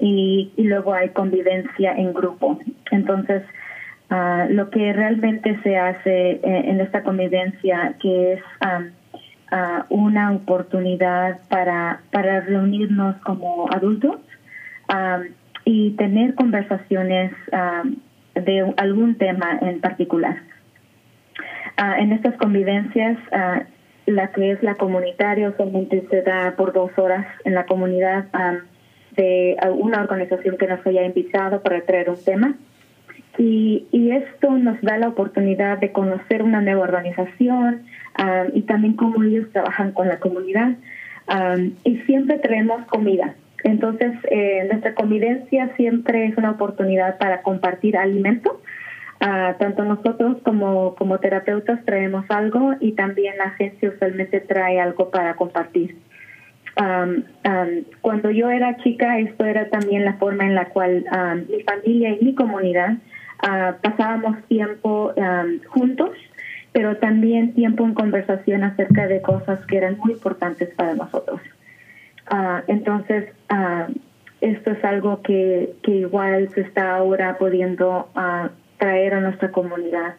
y, 0.00 0.50
luego 0.58 0.92
hay 0.92 1.10
convivencia 1.10 1.92
en 1.92 2.12
grupo. 2.12 2.58
Entonces, 2.90 3.44
lo 4.48 4.70
que 4.70 4.92
realmente 4.92 5.56
se 5.62 5.78
hace 5.78 6.30
eh, 6.32 6.40
en 6.42 6.80
esta 6.80 7.04
convivencia, 7.04 7.94
que 8.00 8.32
es 8.32 8.42
ah, 9.50 9.86
una 9.88 10.32
oportunidad 10.32 11.40
para, 11.48 12.00
para 12.10 12.40
reunirnos 12.40 13.16
como 13.22 13.68
adultos 13.72 14.16
y 15.64 15.90
tener 15.96 16.36
conversaciones 16.36 17.32
de 18.34 18.74
algún 18.76 19.16
tema 19.16 19.58
en 19.60 19.80
particular. 19.80 20.36
en 21.98 22.12
estas 22.12 22.36
convivencias 22.36 23.18
la 24.06 24.28
que 24.28 24.52
es 24.52 24.62
la 24.62 24.76
comunitaria 24.76 25.48
usualmente 25.48 26.06
se 26.08 26.22
da 26.22 26.54
por 26.56 26.72
dos 26.72 26.96
horas 26.96 27.26
en 27.44 27.54
la 27.54 27.66
comunidad 27.66 28.26
de 29.16 29.56
una 29.74 30.02
organización 30.02 30.56
que 30.56 30.66
nos 30.66 30.86
haya 30.86 31.04
invitado 31.04 31.60
para 31.62 31.80
traer 31.82 32.10
un 32.10 32.22
tema. 32.24 32.54
Y, 33.38 33.86
y, 33.92 34.12
esto 34.12 34.50
nos 34.50 34.80
da 34.80 34.96
la 34.96 35.08
oportunidad 35.08 35.78
de 35.78 35.92
conocer 35.92 36.42
una 36.42 36.60
nueva 36.62 36.82
organización 36.82 37.82
y 38.54 38.62
también 38.62 38.94
cómo 38.94 39.22
ellos 39.22 39.50
trabajan 39.52 39.92
con 39.92 40.08
la 40.08 40.18
comunidad. 40.18 40.76
y 41.84 41.96
siempre 42.06 42.38
traemos 42.38 42.86
comida. 42.86 43.34
Entonces, 43.64 44.12
eh, 44.30 44.66
nuestra 44.70 44.94
convivencia 44.94 45.74
siempre 45.76 46.26
es 46.26 46.36
una 46.36 46.52
oportunidad 46.52 47.18
para 47.18 47.42
compartir 47.42 47.96
alimentos 47.96 48.52
tanto 49.18 49.84
nosotros 49.84 50.36
como, 50.42 50.94
como 50.94 51.18
terapeutas 51.18 51.84
traemos 51.84 52.24
algo 52.28 52.74
y 52.80 52.92
también 52.92 53.38
la 53.38 53.44
agencia 53.44 53.90
usualmente 53.90 54.40
trae 54.40 54.80
algo 54.80 55.10
para 55.10 55.34
compartir. 55.34 55.96
cuando 58.02 58.30
yo 58.30 58.50
era 58.50 58.76
chica, 58.78 59.18
esto 59.18 59.44
era 59.44 59.68
también 59.70 60.04
la 60.04 60.14
forma 60.14 60.44
en 60.44 60.54
la 60.54 60.66
cual 60.66 61.04
mi 61.48 61.62
familia 61.62 62.10
y 62.10 62.24
mi 62.24 62.34
comunidad 62.34 62.98
uh, 63.42 63.80
pasábamos 63.82 64.42
tiempo 64.48 65.12
juntos, 65.68 66.10
pero 66.72 66.96
también 66.96 67.54
tiempo 67.54 67.84
en 67.84 67.94
conversación 67.94 68.62
acerca 68.62 69.06
de 69.06 69.22
cosas 69.22 69.64
que 69.66 69.78
eran 69.78 69.98
muy 69.98 70.12
importantes 70.12 70.68
para 70.74 70.94
nosotros. 70.94 71.40
Uh, 72.30 72.60
entonces, 72.66 73.32
esto 74.40 74.70
es 74.70 74.84
algo 74.84 75.22
que, 75.22 75.74
que 75.82 75.92
igual 75.92 76.48
se 76.54 76.60
está 76.62 76.96
ahora 76.96 77.38
pudiendo 77.38 78.08
traer 78.78 79.14
a 79.14 79.20
nuestra 79.20 79.50
comunidad 79.50 80.16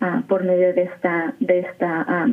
ah, 0.00 0.22
por 0.28 0.44
medio 0.44 0.74
de 0.74 0.82
esta, 0.82 1.34
de 1.40 1.60
esta 1.60 2.26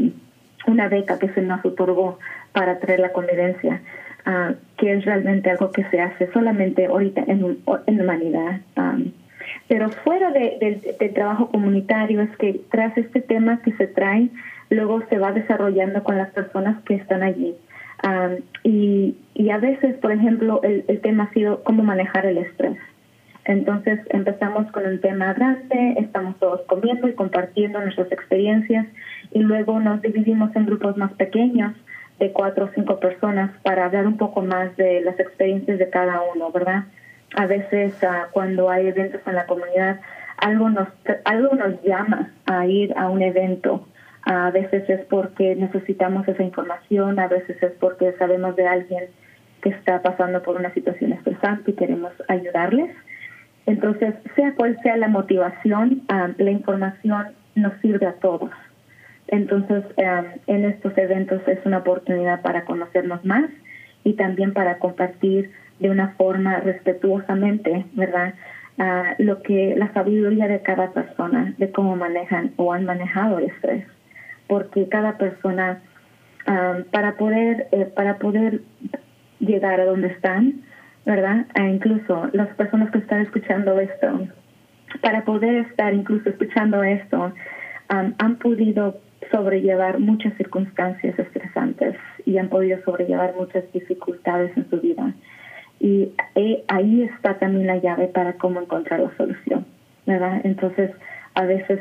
una 0.68 0.88
beca 0.88 1.20
que 1.20 1.30
se 1.30 1.42
nos 1.42 1.64
otorgó 1.66 2.20
para 2.54 2.80
traer 2.80 3.00
la 3.00 3.14
convivencia, 3.14 3.82
uh, 4.26 4.54
que 4.78 4.94
es 4.94 5.06
realmente 5.06 5.50
algo 5.50 5.72
que 5.72 5.84
se 5.86 6.02
hace 6.02 6.32
solamente 6.32 6.86
ahorita 6.86 7.24
en, 7.28 7.60
en 7.88 8.02
humanidad. 8.02 8.62
Pero 9.68 9.90
fuera 9.90 10.32
del 10.32 11.14
trabajo 11.14 11.50
comunitario 11.50 12.22
es 12.22 12.36
que 12.38 12.62
tras 12.70 12.98
este 12.98 13.22
tema 13.22 13.62
que 13.64 13.72
se 13.74 13.88
trae, 13.88 14.30
luego 14.70 15.02
se 15.10 15.18
va 15.18 15.32
desarrollando 15.32 16.04
con 16.04 16.18
las 16.18 16.32
personas 16.32 16.82
que 16.84 16.96
están 16.96 17.24
allí. 17.24 17.56
y, 18.64 19.16
y, 19.36 19.50
a 19.50 19.58
veces, 19.58 19.96
por 19.98 20.12
ejemplo, 20.12 20.62
el, 20.64 20.84
el 20.88 21.02
tema 21.02 21.24
ha 21.26 21.34
sido 21.34 21.64
cómo 21.64 21.84
manejar 21.84 22.26
el 22.26 22.38
estrés. 22.38 22.78
Entonces 23.46 24.00
empezamos 24.10 24.72
con 24.72 24.86
un 24.86 25.02
tema 25.02 25.34
grande, 25.34 25.96
estamos 25.98 26.38
todos 26.38 26.62
comiendo 26.68 27.08
y 27.08 27.14
compartiendo 27.14 27.82
nuestras 27.82 28.12
experiencias 28.12 28.86
y 29.32 29.40
luego 29.40 29.80
nos 29.80 30.02
dividimos 30.02 30.56
en 30.56 30.68
grupos 30.68 30.96
más 30.98 31.12
pequeños 31.14 31.74
de 32.20 32.32
cuatro 32.32 32.66
o 32.66 32.70
cinco 32.76 33.00
personas 33.00 33.52
para 33.64 33.86
hablar 33.86 34.06
un 34.06 34.18
poco 34.18 34.42
más 34.44 34.76
de 34.78 35.02
las 35.02 35.20
experiencias 35.20 35.80
de 35.80 35.90
cada 35.90 36.22
uno, 36.36 36.52
¿verdad? 36.52 36.84
A 37.36 37.46
veces 37.46 37.94
uh, 38.04 38.32
cuando 38.32 38.70
hay 38.70 38.88
eventos 38.88 39.22
en 39.26 39.36
la 39.36 39.46
comunidad, 39.46 40.00
algo 40.38 40.70
nos, 40.70 40.88
algo 41.26 41.56
nos 41.56 41.82
llama 41.84 42.32
a 42.46 42.66
ir 42.66 42.94
a 42.98 43.10
un 43.10 43.22
evento. 43.22 43.88
A 44.24 44.52
veces 44.52 44.90
es 44.90 45.06
porque 45.06 45.56
necesitamos 45.56 46.28
esa 46.28 46.44
información, 46.44 47.20
a 47.20 47.28
veces 47.28 47.62
es 47.64 47.72
porque 47.80 48.14
sabemos 48.20 48.56
de 48.56 48.68
alguien 48.68 49.06
que 49.62 49.70
está 49.70 50.02
pasando 50.02 50.42
por 50.44 50.58
una 50.58 50.74
situación 50.74 51.14
estresante 51.14 51.72
y 51.72 51.76
queremos 51.76 52.12
ayudarles. 52.28 52.96
Entonces, 53.66 54.16
sea 54.36 54.54
cual 54.56 54.78
sea 54.84 54.98
la 54.98 55.08
motivación, 55.08 56.02
uh, 56.12 56.34
la 56.38 56.52
información 56.52 57.28
nos 57.56 57.74
sirve 57.82 58.08
a 58.08 58.14
todos. 58.14 58.52
Entonces, 59.28 59.86
um, 59.98 60.26
en 60.48 60.66
estos 60.66 60.98
eventos 60.98 61.42
es 61.48 61.66
una 61.66 61.80
oportunidad 61.80 62.42
para 62.42 62.66
conocernos 62.66 63.24
más 63.24 63.50
y 64.04 64.14
también 64.14 64.54
para 64.54 64.78
compartir 64.78 65.52
de 65.82 65.90
una 65.90 66.10
forma 66.10 66.60
respetuosamente, 66.60 67.86
¿verdad? 67.94 68.36
Lo 69.20 69.42
que 69.44 69.76
la 69.78 69.94
sabiduría 69.94 70.48
de 70.48 70.62
cada 70.62 70.92
persona, 70.92 71.54
de 71.58 71.72
cómo 71.72 71.96
manejan 71.96 72.54
o 72.56 72.74
han 72.74 72.86
manejado 72.86 73.38
el 73.38 73.46
estrés, 73.46 73.86
porque 74.48 74.88
cada 74.90 75.18
persona 75.18 75.82
um, 76.48 76.84
para 76.92 77.18
poder 77.18 77.68
eh, 77.72 77.86
para 77.86 78.18
poder 78.18 78.62
llegar 79.40 79.80
a 79.80 79.86
donde 79.86 80.08
están, 80.08 80.62
¿verdad? 81.06 81.46
E 81.56 81.64
incluso 81.64 82.30
las 82.34 82.50
personas 82.56 82.92
que 82.92 83.00
están 83.00 83.22
escuchando 83.22 83.80
esto, 83.80 84.28
para 85.02 85.24
poder 85.26 85.66
estar 85.68 85.94
incluso 85.94 86.30
escuchando 86.30 86.84
esto, 86.84 87.34
um, 87.94 88.14
han 88.18 88.36
podido 88.38 89.00
sobrellevar 89.32 90.00
muchas 90.00 90.34
circunstancias 90.36 91.18
estresantes 91.18 91.96
y 92.26 92.38
han 92.38 92.50
podido 92.50 92.82
sobrellevar 92.84 93.34
muchas 93.36 93.64
dificultades 93.72 94.56
en 94.58 94.70
su 94.70 94.80
vida. 94.82 95.14
Y 95.82 96.12
eh, 96.36 96.64
ahí 96.68 97.02
está 97.02 97.40
también 97.40 97.66
la 97.66 97.78
llave 97.78 98.08
para 98.08 98.34
cómo 98.34 98.62
encontrar 98.62 99.00
la 99.00 99.18
solución, 99.18 99.66
¿verdad? 100.06 100.42
Entonces, 100.44 100.92
a 101.34 101.46
veces 101.46 101.80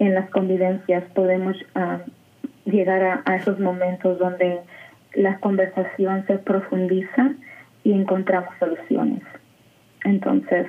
en 0.00 0.14
las 0.14 0.28
convivencias 0.30 1.04
podemos 1.14 1.56
ah, 1.76 2.00
llegar 2.64 3.22
a, 3.24 3.36
esos 3.36 3.60
momentos 3.60 4.18
donde 4.18 4.58
la 5.14 5.38
conversación 5.38 6.26
se 6.26 6.38
profundiza 6.38 7.30
y 7.84 7.92
encontramos 7.92 8.50
soluciones. 8.58 9.22
Entonces, 10.04 10.66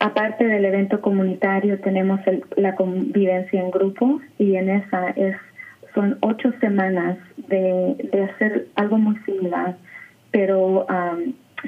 aparte 0.00 0.44
del 0.44 0.64
evento 0.64 1.00
comunitario, 1.00 1.78
tenemos 1.78 2.18
la 2.56 2.74
convivencia 2.74 3.60
en 3.60 3.70
grupo 3.70 4.20
y 4.38 4.56
en 4.56 4.70
esa 4.70 5.10
es 5.10 5.36
son 5.94 6.18
ocho 6.20 6.52
semanas 6.60 7.16
de 7.48 8.28
hacer 8.30 8.66
algo 8.74 8.98
muy 8.98 9.16
similar, 9.20 9.76
pero 10.30 10.86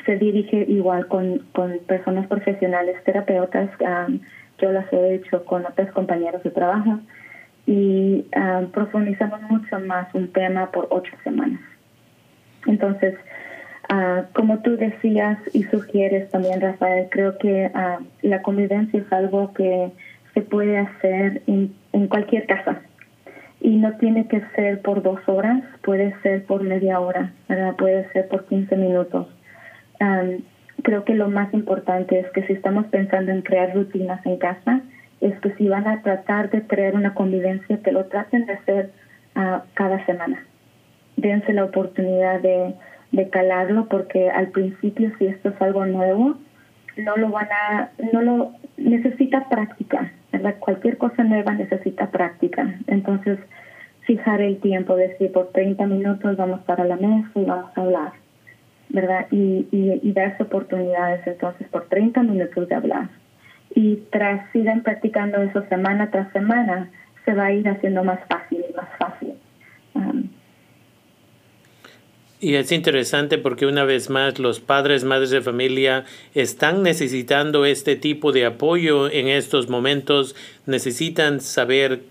se 0.05 0.16
dirige 0.16 0.64
igual 0.68 1.07
con, 1.09 1.40
con 1.53 1.79
personas 1.87 2.27
profesionales, 2.27 3.03
terapeutas. 3.05 3.70
yo 4.59 4.73
las 4.73 4.92
he 4.92 5.14
hecho 5.14 5.44
con 5.44 5.66
otros 5.66 5.90
compañeros 5.90 6.42
de 6.42 6.51
trabajo 6.51 7.01
y 7.66 8.27
profundizamos 8.73 9.42
mucho 9.42 9.81
más 9.81 10.14
un 10.14 10.33
tema 10.33 10.70
por 10.70 10.87
ocho 10.90 11.12
semanas. 11.25 11.61
Entonces, 12.66 13.14
Ah, 13.92 14.27
como 14.35 14.61
tú 14.61 14.77
decías 14.77 15.37
y 15.53 15.64
sugieres 15.64 16.31
también, 16.31 16.61
Rafael, 16.61 17.09
creo 17.11 17.37
que 17.38 17.73
ah, 17.75 17.99
la 18.23 18.40
convivencia 18.40 19.01
es 19.01 19.12
algo 19.12 19.53
que 19.53 19.90
se 20.33 20.42
puede 20.42 20.79
hacer 20.79 21.42
en, 21.49 21.75
cualquier 22.07 22.46
casa 22.46 22.83
y 23.61 23.77
no 23.77 23.92
tiene 23.99 24.27
que 24.27 24.42
ser 24.55 24.81
por 24.83 25.03
dos 25.03 25.20
horas, 25.27 25.62
puede 25.83 26.14
ser 26.23 26.44
por 26.44 26.62
media 26.62 27.01
hora, 27.01 27.33
puede 27.79 28.11
ser 28.12 28.29
por 28.29 28.46
15 28.46 28.77
minutos. 28.77 29.27
creo 30.83 31.05
que 31.05 31.14
lo 31.14 31.29
más 31.29 31.53
importante 31.53 32.18
es 32.18 32.31
que 32.31 32.46
si 32.46 32.55
estamos 32.55 32.87
pensando 32.87 33.31
en 33.33 33.42
crear 33.42 33.75
rutinas 33.75 34.25
en 34.25 34.38
casa, 34.38 34.81
es 35.20 35.38
que 35.40 35.53
si 35.57 35.68
van 35.68 35.87
a 35.87 36.01
tratar 36.03 36.51
de 36.51 36.62
crear 36.62 36.94
una 36.94 37.12
convivencia, 37.12 37.83
que 37.83 37.92
lo 37.92 38.07
traten 38.07 38.46
de 38.46 38.55
hacer 38.55 38.90
uh, 39.37 39.61
cada 39.75 40.05
semana. 40.07 40.46
Dense 41.16 41.53
la 41.53 41.64
oportunidad 41.64 42.40
de 42.40 42.75
de 43.12 43.29
calarlo 43.29 43.87
porque 43.88 44.31
al 44.31 44.49
principio 44.49 45.12
si 45.18 45.27
esto 45.27 45.51
es 45.51 45.61
algo 45.61 45.85
nuevo 45.87 46.37
no 46.96 47.16
lo 47.16 47.31
van 47.31 47.49
a 47.51 47.90
no 48.12 48.23
lo 48.23 48.53
necesita 48.77 49.49
práctica 49.49 50.12
verdad 50.33 50.57
cualquier 50.59 50.97
cosa 50.97 51.25
nueva 51.25 51.53
necesita 51.55 52.11
práctica. 52.11 52.75
Entonces 52.87 53.38
fijar 54.03 54.40
el 54.40 54.59
tiempo 54.61 54.97
decir 54.97 55.33
por 55.33 55.49
30 55.49 55.87
minutos 55.87 56.37
vamos 56.37 56.61
para 56.61 56.85
la 56.85 56.97
mesa 56.97 57.31
y 57.35 57.45
vamos 57.45 57.71
a 57.77 57.81
hablar 57.81 58.12
verdad 58.88 59.27
y, 59.31 59.69
y, 59.71 60.01
y 60.03 60.12
darse 60.12 60.43
oportunidades 60.43 61.25
entonces 61.27 61.69
por 61.69 61.87
30 61.88 62.23
minutos 62.23 62.69
de 62.69 62.75
hablar. 62.75 63.09
Y 63.75 63.97
tras 64.11 64.51
sigan 64.53 64.83
practicando 64.83 65.40
eso 65.43 65.62
semana 65.69 66.11
tras 66.11 66.33
semana 66.33 66.90
se 67.25 67.35
va 67.35 67.47
a 67.47 67.53
ir 67.53 67.69
haciendo 67.69 68.03
más 68.03 68.19
fácil 68.29 68.64
y 68.69 68.75
más 68.75 68.88
fácil 68.99 69.35
y 72.40 72.55
es 72.55 72.72
interesante 72.72 73.37
porque 73.37 73.66
una 73.66 73.85
vez 73.85 74.09
más 74.09 74.38
los 74.38 74.61
padres, 74.61 75.05
madres 75.05 75.31
de 75.31 75.42
familia 75.42 76.07
están 76.35 76.83
necesitando 76.83 77.66
este 77.66 77.96
tipo 77.96 78.33
de 78.33 78.46
apoyo 78.46 79.11
en 79.11 79.29
estos 79.29 79.68
momentos, 79.68 80.35
necesitan 80.64 81.40
saber 81.40 82.03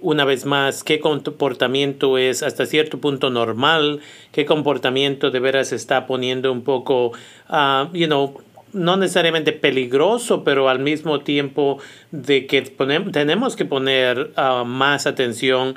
una 0.00 0.24
vez 0.24 0.46
más 0.46 0.82
qué 0.82 0.98
comportamiento 0.98 2.18
es 2.18 2.42
hasta 2.42 2.66
cierto 2.66 2.98
punto 2.98 3.30
normal, 3.30 4.00
qué 4.32 4.44
comportamiento 4.44 5.30
de 5.30 5.38
veras 5.38 5.72
está 5.72 6.08
poniendo 6.08 6.50
un 6.50 6.62
poco, 6.62 7.12
uh, 7.48 7.86
you 7.92 8.06
know, 8.06 8.34
no 8.72 8.96
necesariamente 8.96 9.52
peligroso, 9.52 10.44
pero 10.44 10.68
al 10.68 10.78
mismo 10.78 11.20
tiempo 11.20 11.78
de 12.10 12.46
que 12.46 12.62
tenemos 12.62 13.56
que 13.56 13.64
poner 13.64 14.32
ah, 14.36 14.64
más 14.66 15.06
atención. 15.06 15.76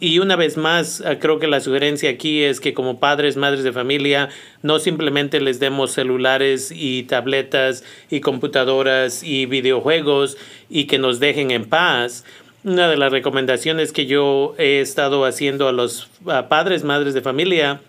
y 0.00 0.18
una 0.18 0.36
vez 0.36 0.56
más, 0.56 1.02
ah, 1.02 1.18
creo 1.18 1.38
que 1.38 1.46
la 1.46 1.60
sugerencia 1.60 2.10
aquí 2.10 2.42
es 2.42 2.60
que 2.60 2.74
como 2.74 2.98
padres, 3.00 3.36
madres 3.36 3.64
de 3.64 3.72
familia, 3.72 4.28
no 4.62 4.78
simplemente 4.78 5.40
les 5.40 5.60
demos 5.60 5.92
celulares 5.92 6.72
y 6.74 7.04
tabletas 7.04 7.84
y 8.10 8.20
computadoras 8.20 9.22
y 9.22 9.46
videojuegos 9.46 10.36
y 10.68 10.84
que 10.84 10.98
nos 10.98 11.20
dejen 11.20 11.50
en 11.50 11.66
paz. 11.66 12.24
Una 12.64 12.88
de 12.88 12.96
las 12.96 13.12
recomendaciones 13.12 13.92
que 13.92 14.06
yo 14.06 14.54
he 14.58 14.80
estado 14.80 15.24
haciendo 15.24 15.68
a 15.68 15.72
los 15.72 16.08
padres, 16.48 16.82
madres 16.82 17.14
de 17.14 17.20
familia, 17.20 17.80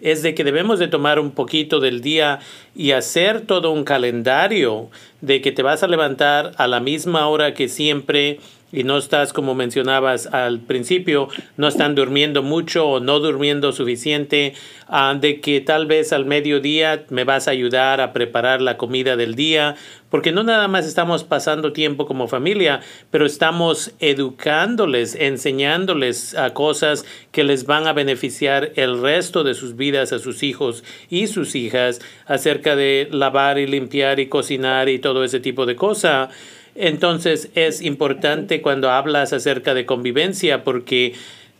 es 0.00 0.22
de 0.22 0.34
que 0.34 0.44
debemos 0.44 0.78
de 0.78 0.88
tomar 0.88 1.18
un 1.18 1.32
poquito 1.32 1.80
del 1.80 2.00
día 2.00 2.40
y 2.74 2.92
hacer 2.92 3.42
todo 3.42 3.70
un 3.72 3.84
calendario 3.84 4.88
de 5.20 5.40
que 5.40 5.52
te 5.52 5.62
vas 5.62 5.82
a 5.82 5.88
levantar 5.88 6.52
a 6.56 6.66
la 6.66 6.80
misma 6.80 7.28
hora 7.28 7.54
que 7.54 7.68
siempre 7.68 8.38
y 8.70 8.84
no 8.84 8.98
estás, 8.98 9.32
como 9.32 9.54
mencionabas 9.54 10.26
al 10.26 10.60
principio, 10.60 11.28
no 11.56 11.68
están 11.68 11.94
durmiendo 11.94 12.42
mucho 12.42 12.86
o 12.86 13.00
no 13.00 13.18
durmiendo 13.18 13.72
suficiente, 13.72 14.54
ah, 14.88 15.16
de 15.18 15.40
que 15.40 15.60
tal 15.60 15.86
vez 15.86 16.12
al 16.12 16.26
mediodía 16.26 17.04
me 17.08 17.24
vas 17.24 17.48
a 17.48 17.52
ayudar 17.52 18.00
a 18.00 18.12
preparar 18.12 18.60
la 18.60 18.76
comida 18.76 19.16
del 19.16 19.34
día, 19.34 19.76
porque 20.10 20.32
no 20.32 20.42
nada 20.42 20.68
más 20.68 20.86
estamos 20.86 21.24
pasando 21.24 21.72
tiempo 21.72 22.06
como 22.06 22.28
familia, 22.28 22.80
pero 23.10 23.24
estamos 23.24 23.92
educándoles, 24.00 25.14
enseñándoles 25.14 26.34
a 26.36 26.50
cosas 26.50 27.06
que 27.32 27.44
les 27.44 27.64
van 27.64 27.86
a 27.86 27.92
beneficiar 27.94 28.72
el 28.76 29.00
resto 29.00 29.44
de 29.44 29.54
sus 29.54 29.76
vidas 29.76 30.12
a 30.12 30.18
sus 30.18 30.42
hijos 30.42 30.84
y 31.08 31.26
sus 31.26 31.54
hijas 31.54 32.00
acerca 32.26 32.76
de 32.76 33.08
lavar 33.10 33.58
y 33.58 33.66
limpiar 33.66 34.20
y 34.20 34.28
cocinar 34.28 34.88
y 34.88 34.98
todo 34.98 35.24
ese 35.24 35.40
tipo 35.40 35.64
de 35.64 35.76
cosas 35.76 36.30
entonces 36.78 37.50
es 37.54 37.82
importante 37.82 38.62
cuando 38.62 38.90
hablas 38.90 39.32
acerca 39.32 39.74
de 39.74 39.84
convivencia 39.84 40.62
porque 40.62 41.14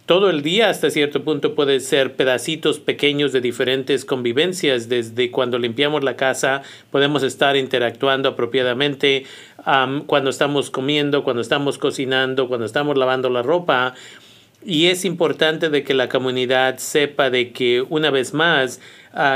todo 0.07 0.31
el 0.31 0.43
día 0.43 0.71
hasta 0.71 0.89
cierto 0.91 1.23
punto 1.23 1.55
puede 1.55 1.81
ser 1.81 2.15
pedacitos 2.15 2.79
pequeños 2.79 3.31
de 3.33 3.43
diferentes 3.43 4.07
convivencias. 4.07 4.89
Desde 4.89 5.31
cuando 5.31 5.59
limpiamos 5.59 6.03
la 6.03 6.17
casa 6.17 6.63
podemos 6.91 7.23
estar 7.23 7.57
interactuando 7.57 8.31
apropiadamente, 8.31 9.27
cuando 10.07 10.31
estamos 10.31 10.71
comiendo, 10.71 11.25
cuando 11.25 11.43
estamos 11.43 11.77
cocinando, 11.77 12.49
cuando 12.49 12.65
estamos 12.65 12.97
lavando 12.97 13.29
la 13.29 13.43
ropa. 13.43 13.95
y 14.65 14.87
es 14.87 15.05
importante 15.05 15.69
de 15.69 15.85
que 15.85 15.95
la 15.95 16.09
comunidad 16.09 16.79
sepa 16.79 17.29
de 17.29 17.53
que 17.53 17.83
una 17.83 18.11
vez 18.11 18.33
más 18.35 18.81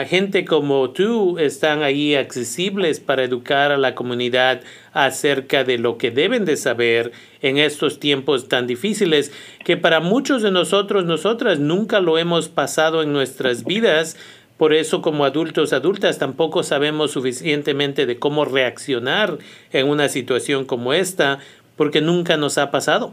gente 0.07 0.45
como 0.45 0.91
tú 0.91 1.39
están 1.39 1.83
ahí 1.83 2.15
accesibles 2.15 3.01
para 3.01 3.25
educar 3.25 3.73
a 3.73 3.77
la 3.77 3.97
comunidad 3.97 4.61
acerca 4.93 5.65
de 5.65 5.77
lo 5.77 5.99
que 5.99 6.13
deben 6.13 6.45
de 6.45 6.57
saber 6.57 7.11
en 7.41 7.59
estos 7.59 7.99
tiempos 7.99 8.49
tan 8.49 8.69
difíciles 8.69 9.33
que 9.65 9.77
para 9.77 9.99
muchos 9.99 10.43
de 10.43 10.53
nosotros, 10.53 11.05
nosotras 11.05 11.59
nunca 11.59 11.99
lo 11.99 12.17
hemos 12.17 12.49
pasado 12.49 13.03
en 13.03 13.13
nuestras 13.13 13.65
vidas. 13.65 14.17
Por 14.57 14.73
eso 14.73 15.03
como 15.03 15.25
adultos, 15.25 15.73
adultas, 15.73 16.19
tampoco 16.19 16.63
sabemos 16.63 17.11
suficientemente 17.11 18.07
de 18.07 18.21
cómo 18.21 18.45
reaccionar 18.45 19.39
en 19.73 19.89
una 19.89 20.09
situación 20.09 20.65
como 20.65 20.93
esta, 20.93 21.41
porque 21.77 22.01
nunca 22.01 22.37
nos 22.37 22.57
ha 22.59 22.71
pasado. 22.71 23.13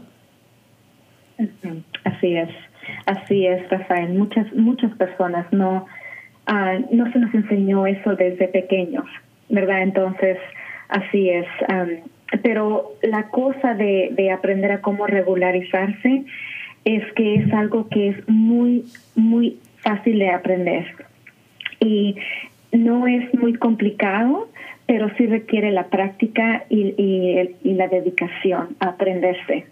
Así 2.04 2.36
es, 2.36 2.50
así 3.06 3.46
es, 3.46 3.68
Rafael. 3.68 4.10
Muchas, 4.10 4.52
muchas 4.52 4.92
personas 4.96 5.46
no, 5.52 5.86
Ah, 6.46 6.78
no 6.90 7.10
se 7.12 7.18
nos 7.18 7.32
enseñó 7.34 7.86
eso 7.86 8.16
desde 8.16 8.48
pequeños, 8.48 9.04
¿verdad? 9.48 9.82
Entonces, 9.82 10.38
así 10.88 11.30
es. 11.30 11.46
pero 12.42 12.92
la 13.02 13.28
cosa 13.28 13.74
de, 13.74 14.10
de 14.12 14.30
aprender 14.30 14.72
a 14.72 14.80
cómo 14.80 15.06
regularizarse 15.06 16.24
es 16.84 17.12
que 17.12 17.34
es 17.34 17.52
algo 17.52 17.88
que 17.88 18.08
es 18.08 18.28
muy, 18.28 18.84
muy 19.14 19.58
fácil 19.78 20.18
de 20.18 20.30
aprender. 20.30 20.86
Y 21.80 22.16
no 22.72 23.06
es 23.06 23.32
muy 23.34 23.54
complicado, 23.54 24.48
pero 24.86 25.10
sí 25.16 25.26
requiere 25.26 25.70
la 25.70 25.86
práctica 25.86 26.64
y, 26.68 26.94
y, 27.62 27.74
la 27.74 27.88
dedicación 27.88 28.76
a 28.80 28.88
aprenderse. 28.88 29.66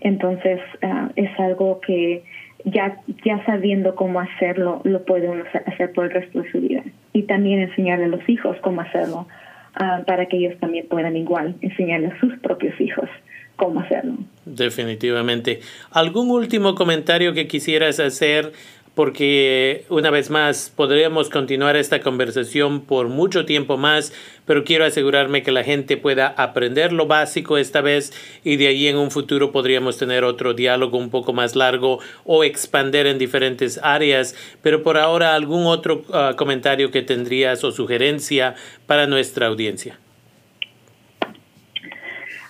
entonces, 0.00 0.60
ah, 0.82 1.10
es 1.16 1.30
algo 1.38 1.80
que 1.80 2.22
ya, 2.64 3.00
ya 3.24 3.44
sabiendo 3.44 3.94
cómo 3.94 4.20
hacerlo, 4.20 4.80
lo 4.84 5.04
puede 5.04 5.28
uno 5.28 5.44
hacer 5.66 5.92
por 5.92 6.06
el 6.06 6.10
resto 6.12 6.42
de 6.42 6.50
su 6.50 6.60
vida. 6.60 6.82
Y 7.12 7.22
también 7.22 7.60
enseñarle 7.60 8.06
a 8.06 8.08
los 8.08 8.28
hijos 8.28 8.56
cómo 8.62 8.80
hacerlo, 8.80 9.26
ah, 9.74 10.02
para 10.06 10.26
que 10.26 10.36
ellos 10.36 10.58
también 10.60 10.86
puedan 10.88 11.16
igual 11.16 11.54
enseñarle 11.60 12.08
a 12.08 12.20
sus 12.20 12.38
propios 12.38 12.80
hijos 12.80 13.08
cómo 13.56 13.80
hacerlo. 13.80 14.14
Definitivamente. 14.44 15.60
¿Algún 15.90 16.30
último 16.30 16.74
comentario 16.74 17.32
que 17.32 17.46
quisieras 17.46 18.00
hacer 18.00 18.52
porque 18.94 19.84
una 19.88 20.10
vez 20.10 20.30
más 20.30 20.72
podríamos 20.74 21.30
continuar 21.30 21.76
esta 21.76 22.00
conversación 22.00 22.82
por 22.82 23.08
mucho 23.08 23.46
tiempo 23.46 23.78
más, 23.78 24.12
pero 24.46 24.64
quiero 24.64 24.84
asegurarme 24.84 25.42
que 25.42 25.52
la 25.52 25.64
gente 25.64 25.96
pueda 25.96 26.28
aprender 26.28 26.92
lo 26.92 27.06
básico 27.06 27.56
esta 27.56 27.80
vez 27.80 28.12
y 28.44 28.56
de 28.56 28.68
ahí 28.68 28.88
en 28.88 28.96
un 28.96 29.10
futuro 29.10 29.50
podríamos 29.50 29.98
tener 29.98 30.24
otro 30.24 30.52
diálogo 30.52 30.98
un 30.98 31.10
poco 31.10 31.32
más 31.32 31.56
largo 31.56 32.00
o 32.24 32.44
expander 32.44 33.06
en 33.06 33.18
diferentes 33.18 33.80
áreas, 33.82 34.34
pero 34.62 34.82
por 34.82 34.98
ahora 34.98 35.34
algún 35.34 35.66
otro 35.66 36.02
ah, 36.12 36.34
comentario 36.36 36.90
que 36.90 37.02
tendrías 37.02 37.64
o 37.64 37.72
sugerencia 37.72 38.54
para 38.86 39.06
nuestra 39.06 39.46
audiencia. 39.46 39.98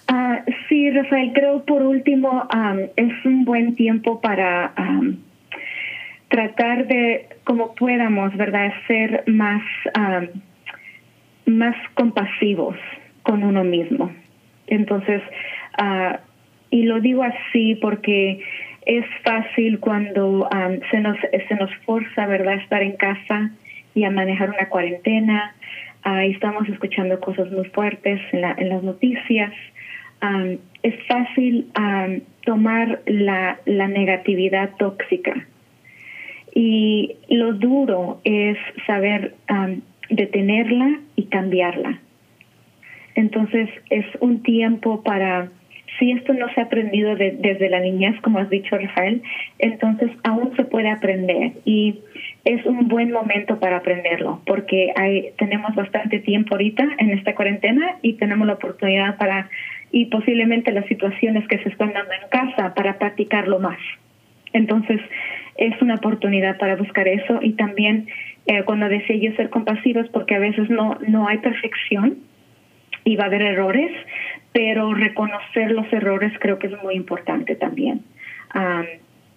Ah, 0.09 0.45
sí, 0.69 0.91
Rafael, 0.91 1.33
creo 1.33 1.65
por 1.65 1.83
último 1.83 2.49
es 2.97 3.13
un 3.25 3.45
buen 3.45 3.77
tiempo 3.77 4.21
para 4.21 4.75
tratar 6.33 6.87
de, 6.87 7.27
como 7.45 7.75
podamos, 7.75 8.35
¿verdad?, 8.39 8.73
ser 8.87 9.23
más, 9.27 9.63
más 11.45 11.77
compasivos 11.93 12.77
con 13.23 13.45
uno 13.45 13.63
mismo. 13.65 14.11
Entonces, 14.67 15.21
uh, 15.79 16.17
y 16.71 16.85
lo 16.85 17.01
digo 17.01 17.23
así 17.23 17.75
porque 17.75 18.43
es 18.87 19.05
fácil 19.23 19.79
cuando 19.79 20.49
se, 20.91 21.01
nos, 21.01 21.19
se 21.49 21.55
nos 21.55 21.71
forza, 21.85 22.27
¿verdad?, 22.27 22.55
estar 22.55 22.83
en 22.83 22.97
casa 22.97 23.51
y 23.95 24.05
a 24.05 24.11
manejar 24.11 24.49
una 24.49 24.71
cuarentena. 24.71 25.55
Uh, 26.07 26.31
estamos 26.31 26.67
escuchando 26.67 27.21
cosas 27.21 27.51
muy 27.53 27.67
fuertes 27.67 28.21
en, 28.33 28.41
la, 28.41 28.55
en 28.57 28.71
las 28.71 28.83
noticias. 28.83 29.53
es 30.83 30.95
fácil 31.07 31.67
tomar 32.47 33.03
la, 33.05 33.59
la 33.67 33.89
negatividad 33.89 34.71
tóxica 34.79 35.47
y 36.55 37.17
lo 37.29 37.55
duro 37.55 38.21
es 38.25 38.59
saber 38.87 39.35
detenerla 40.11 41.01
y 41.17 41.25
cambiarla. 41.25 42.01
Entonces 43.15 43.69
es 43.91 44.07
un 44.21 44.43
tiempo 44.43 45.03
para, 45.03 45.49
si 45.99 46.13
esto 46.13 46.33
no 46.33 46.49
se 46.55 46.61
ha 46.61 46.65
aprendido 46.65 47.15
desde 47.17 47.69
la 47.69 47.81
niñez, 47.81 48.19
como 48.23 48.39
has 48.39 48.51
dicho 48.51 48.77
Rafael, 48.77 49.23
entonces 49.59 50.11
aún 50.25 50.55
se 50.57 50.65
puede 50.65 50.91
aprender 50.91 51.53
y 51.65 52.01
es 52.45 52.65
un 52.67 52.89
buen 52.89 53.13
momento 53.13 53.61
para 53.61 53.77
aprenderlo 53.79 54.41
porque 54.47 54.93
tenemos 55.39 55.75
bastante 55.75 56.19
tiempo 56.21 56.55
ahorita 56.55 56.87
en 56.99 57.11
esta 57.11 57.35
cuarentena 57.35 57.97
y 58.03 58.15
tenemos 58.15 58.47
la 58.47 58.55
oportunidad 58.55 59.17
para, 59.17 59.49
y 59.91 60.07
posiblemente 60.07 60.73
las 60.73 60.87
situaciones 60.87 61.47
que 61.49 61.59
se 61.59 61.69
están 61.69 61.93
dando 61.93 62.13
en 62.15 62.29
casa, 62.31 62.75
para 62.75 62.99
practicarlo 62.99 63.59
más. 63.59 63.79
Entonces, 64.55 65.01
es 65.57 65.81
una 65.83 65.97
oportunidad 65.97 66.59
para 66.59 66.77
buscar 66.77 67.09
eso 67.09 67.41
y 67.43 67.53
también 67.53 68.09
eh, 68.47 68.63
cuando 68.65 68.89
decía 68.89 69.17
yo 69.17 69.37
ser 69.37 69.51
compasivos 69.51 70.09
porque 70.09 70.35
a 70.35 70.39
veces 70.39 70.71
no, 70.71 70.99
no 71.07 71.29
hay 71.29 71.39
perfección 71.39 72.19
y 73.05 73.17
va 73.17 73.25
a 73.25 73.27
haber 73.27 73.43
errores, 73.43 73.91
pero 74.53 74.95
reconocer 74.95 75.73
los 75.73 75.91
errores 75.93 76.33
creo 76.39 76.59
que 76.59 76.69
es 76.69 76.83
muy 76.83 76.95
importante 76.95 77.57
también. 77.57 78.03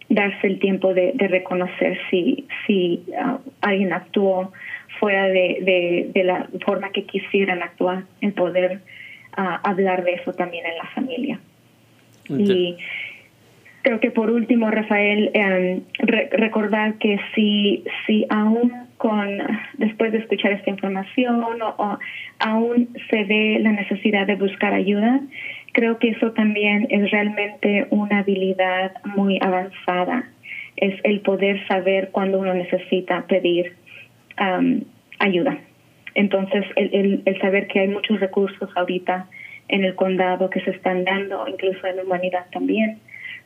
darse 0.07 0.47
el 0.47 0.59
tiempo 0.59 0.93
de, 0.93 1.13
reconocer 1.17 1.97
si, 2.09 2.45
si 2.67 3.03
ah, 3.19 3.39
alguien 3.61 3.91
actuó 3.91 4.51
fuera 4.99 5.25
de, 5.25 6.11
de, 6.13 6.23
la 6.23 6.47
forma 6.63 6.91
que 6.91 7.05
quisieran 7.05 7.63
actuar, 7.63 8.03
en 8.21 8.31
poder 8.33 8.81
ah, 9.35 9.59
hablar 9.63 10.03
de 10.03 10.13
eso 10.13 10.31
también 10.33 10.65
en 10.65 10.77
la 10.77 10.85
familia. 10.87 11.39
Y 12.29 12.77
Creo 13.85 13.99
que 13.99 14.09
por 14.09 14.31
último, 14.31 14.71
Rafael, 14.71 15.29
em, 15.35 15.81
recordar 15.99 16.95
que 16.95 17.19
si, 17.35 17.83
si 18.07 18.25
aún 18.31 18.73
con, 18.97 19.37
después 19.77 20.11
de 20.11 20.17
escuchar 20.17 20.53
esta 20.53 20.71
información 20.71 21.43
o, 21.43 21.99
aún 22.39 22.89
se 23.11 23.23
ve 23.25 23.59
la 23.61 23.73
necesidad 23.73 24.25
de 24.25 24.37
buscar 24.37 24.73
ayuda, 24.73 25.21
creo 25.71 25.99
que 25.99 26.09
eso 26.09 26.31
también 26.31 26.87
es 26.89 27.11
realmente 27.11 27.85
una 27.91 28.21
habilidad 28.21 28.93
muy 29.15 29.37
avanzada. 29.39 30.31
Es 30.77 30.95
el 31.03 31.19
poder 31.19 31.63
saber 31.67 32.09
cuando 32.11 32.39
uno 32.39 32.55
necesita 32.55 33.27
pedir 33.27 33.75
ayuda. 35.19 35.59
Entonces, 36.15 36.65
el, 36.75 37.21
el 37.23 37.39
saber 37.39 37.67
que 37.67 37.81
hay 37.81 37.87
muchos 37.87 38.19
recursos 38.19 38.67
ahorita 38.75 39.27
en 39.67 39.85
el 39.85 39.93
condado 39.93 40.49
que 40.49 40.61
se 40.61 40.71
están 40.71 41.03
dando, 41.03 41.47
incluso 41.47 41.85
en 41.85 41.97
la 41.97 42.01
humanidad 42.01 42.47
también, 42.51 42.97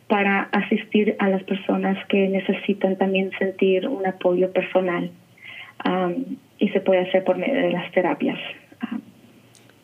para 0.09 0.49
asistir 0.51 1.15
a 1.19 1.29
las 1.29 1.43
personas 1.43 1.97
que 2.07 2.27
necesitan 2.27 2.97
también 2.97 3.29
sentir 3.37 3.87
un 3.87 4.05
apoyo 4.05 4.51
personal 4.51 5.11
y 6.57 6.69
se 6.69 6.81
puede 6.81 7.07
hacer 7.07 7.23
por 7.23 7.37
medio 7.37 7.61
de 7.61 7.71
las 7.71 7.89
terapias. 7.93 8.37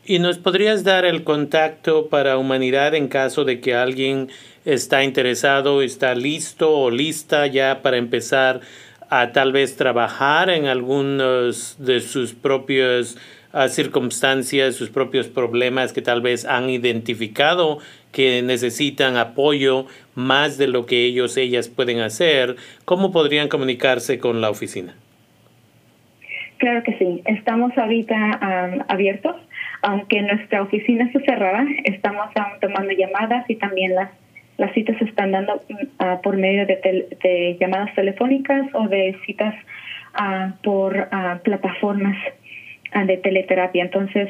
¿Y 0.04 0.20
nos 0.20 0.38
podrías 0.38 0.84
dar 0.84 1.06
el 1.06 1.24
contacto 1.24 2.10
para 2.10 2.38
humanidad 2.38 2.94
en 2.96 3.08
caso 3.08 3.46
de 3.46 3.60
que 3.62 3.76
alguien 3.76 4.28
está 4.66 5.04
interesado, 5.04 5.82
está 5.82 6.14
listo 6.16 6.76
o 6.78 6.92
lista 6.92 7.48
ya 7.48 7.82
para 7.82 7.98
empezar 7.98 8.62
a 9.10 9.32
tal 9.32 9.52
vez 9.52 9.78
trabajar 9.78 10.50
en 10.50 10.66
algunos 10.66 11.78
de 11.80 12.02
sus 12.02 12.34
propios 12.34 13.18
circunstancias, 13.70 14.76
sus 14.76 14.90
propios 14.90 15.28
problemas 15.28 15.94
que 15.94 16.02
tal 16.02 16.22
vez 16.22 16.46
han 16.46 16.70
identificado 16.70 17.80
que 18.16 18.42
necesitan 18.42 19.18
apoyo 19.18 19.88
más 20.16 20.58
de 20.58 20.70
lo 20.70 20.86
que 20.86 21.04
ellos, 21.04 21.36
ellas 21.36 21.68
pueden 21.68 22.00
hacer, 22.00 22.56
¿cómo 22.86 23.12
podrían 23.12 23.50
comunicarse 23.50 24.20
con 24.20 24.40
la 24.40 24.50
oficina? 24.50 24.96
Claro 26.58 26.82
que 26.84 26.98
sí, 26.98 27.22
estamos 27.26 27.78
ahorita 27.78 28.86
abiertos, 28.88 29.36
aunque 29.82 30.22
nuestra 30.22 30.62
oficina 30.62 31.04
está 31.04 31.20
cerrada, 31.26 31.66
estamos 31.84 32.28
aún 32.36 32.58
tomando 32.62 32.94
llamadas 32.94 33.44
y 33.50 33.56
también 33.56 33.94
las, 33.94 34.10
las 34.58 34.74
citas 34.74 34.98
se 34.98 35.04
están 35.04 35.34
dando 35.34 35.56
uh, 35.56 36.22
por 36.24 36.38
medio 36.38 36.66
de, 36.66 37.08
de, 37.22 37.58
llamadas 37.60 37.94
telefónicas 37.96 38.66
o 38.74 38.88
de 38.88 39.18
citas 39.26 39.54
uh, 40.18 40.54
por 40.64 40.96
uh, 40.96 41.44
plataformas 41.44 42.16
de 43.06 43.18
teleterapia. 43.18 43.84
Entonces, 43.84 44.30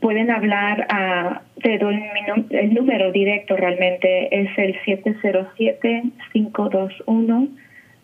pueden 0.00 0.30
hablar, 0.30 0.86
a, 0.88 1.42
doy 1.78 2.02
el 2.50 2.74
número 2.74 3.12
directo 3.12 3.56
realmente, 3.56 4.28
es 4.30 4.50
el 4.58 4.78
707-521, 4.84 7.48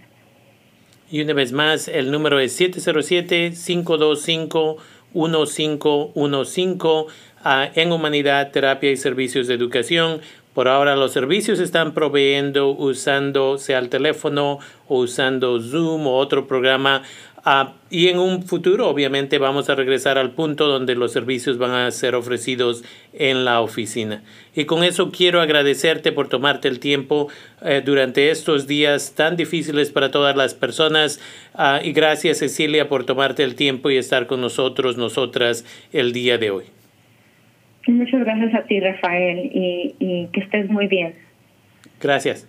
Y 1.10 1.22
una 1.22 1.32
vez 1.34 1.52
más, 1.52 1.86
el 1.88 2.10
número 2.10 2.40
es 2.40 2.60
707-525-1515. 2.60 4.78
1515 5.12 7.12
en 7.74 7.92
Humanidad, 7.92 8.50
Terapia 8.52 8.90
y 8.90 8.96
Servicios 8.96 9.46
de 9.46 9.54
Educación. 9.54 10.20
Por 10.54 10.66
ahora 10.68 10.96
los 10.96 11.12
servicios 11.12 11.60
están 11.60 11.94
proveyendo 11.94 12.70
usando 12.70 13.56
sea 13.56 13.78
el 13.78 13.88
teléfono 13.88 14.58
o 14.88 14.98
usando 14.98 15.60
Zoom 15.60 16.06
o 16.06 16.16
otro 16.16 16.46
programa 16.48 17.02
Ah, 17.44 17.72
y 17.88 18.08
en 18.08 18.18
un 18.18 18.42
futuro, 18.42 18.88
obviamente, 18.88 19.38
vamos 19.38 19.70
a 19.70 19.74
regresar 19.74 20.18
al 20.18 20.32
punto 20.32 20.66
donde 20.66 20.94
los 20.94 21.12
servicios 21.12 21.56
van 21.56 21.70
a 21.70 21.90
ser 21.90 22.14
ofrecidos 22.14 22.84
en 23.14 23.46
la 23.46 23.62
oficina. 23.62 24.22
Y 24.54 24.66
con 24.66 24.84
eso 24.84 25.10
quiero 25.10 25.40
agradecerte 25.40 26.12
por 26.12 26.28
tomarte 26.28 26.68
el 26.68 26.80
tiempo 26.80 27.28
eh, 27.62 27.82
durante 27.84 28.30
estos 28.30 28.66
días 28.66 29.14
tan 29.14 29.36
difíciles 29.36 29.90
para 29.90 30.10
todas 30.10 30.36
las 30.36 30.52
personas. 30.52 31.18
Ah, 31.54 31.80
y 31.82 31.92
gracias, 31.92 32.38
Cecilia, 32.38 32.88
por 32.88 33.04
tomarte 33.04 33.42
el 33.42 33.54
tiempo 33.54 33.88
y 33.90 33.96
estar 33.96 34.26
con 34.26 34.42
nosotros, 34.42 34.98
nosotras, 34.98 35.64
el 35.92 36.12
día 36.12 36.36
de 36.36 36.50
hoy. 36.50 36.79
Muchas 37.90 38.20
gracias 38.20 38.54
a 38.54 38.62
ti, 38.62 38.80
Rafael, 38.80 39.50
y, 39.52 39.94
y 39.98 40.26
que 40.32 40.40
estés 40.40 40.68
muy 40.70 40.86
bien. 40.86 41.14
Gracias. 42.00 42.46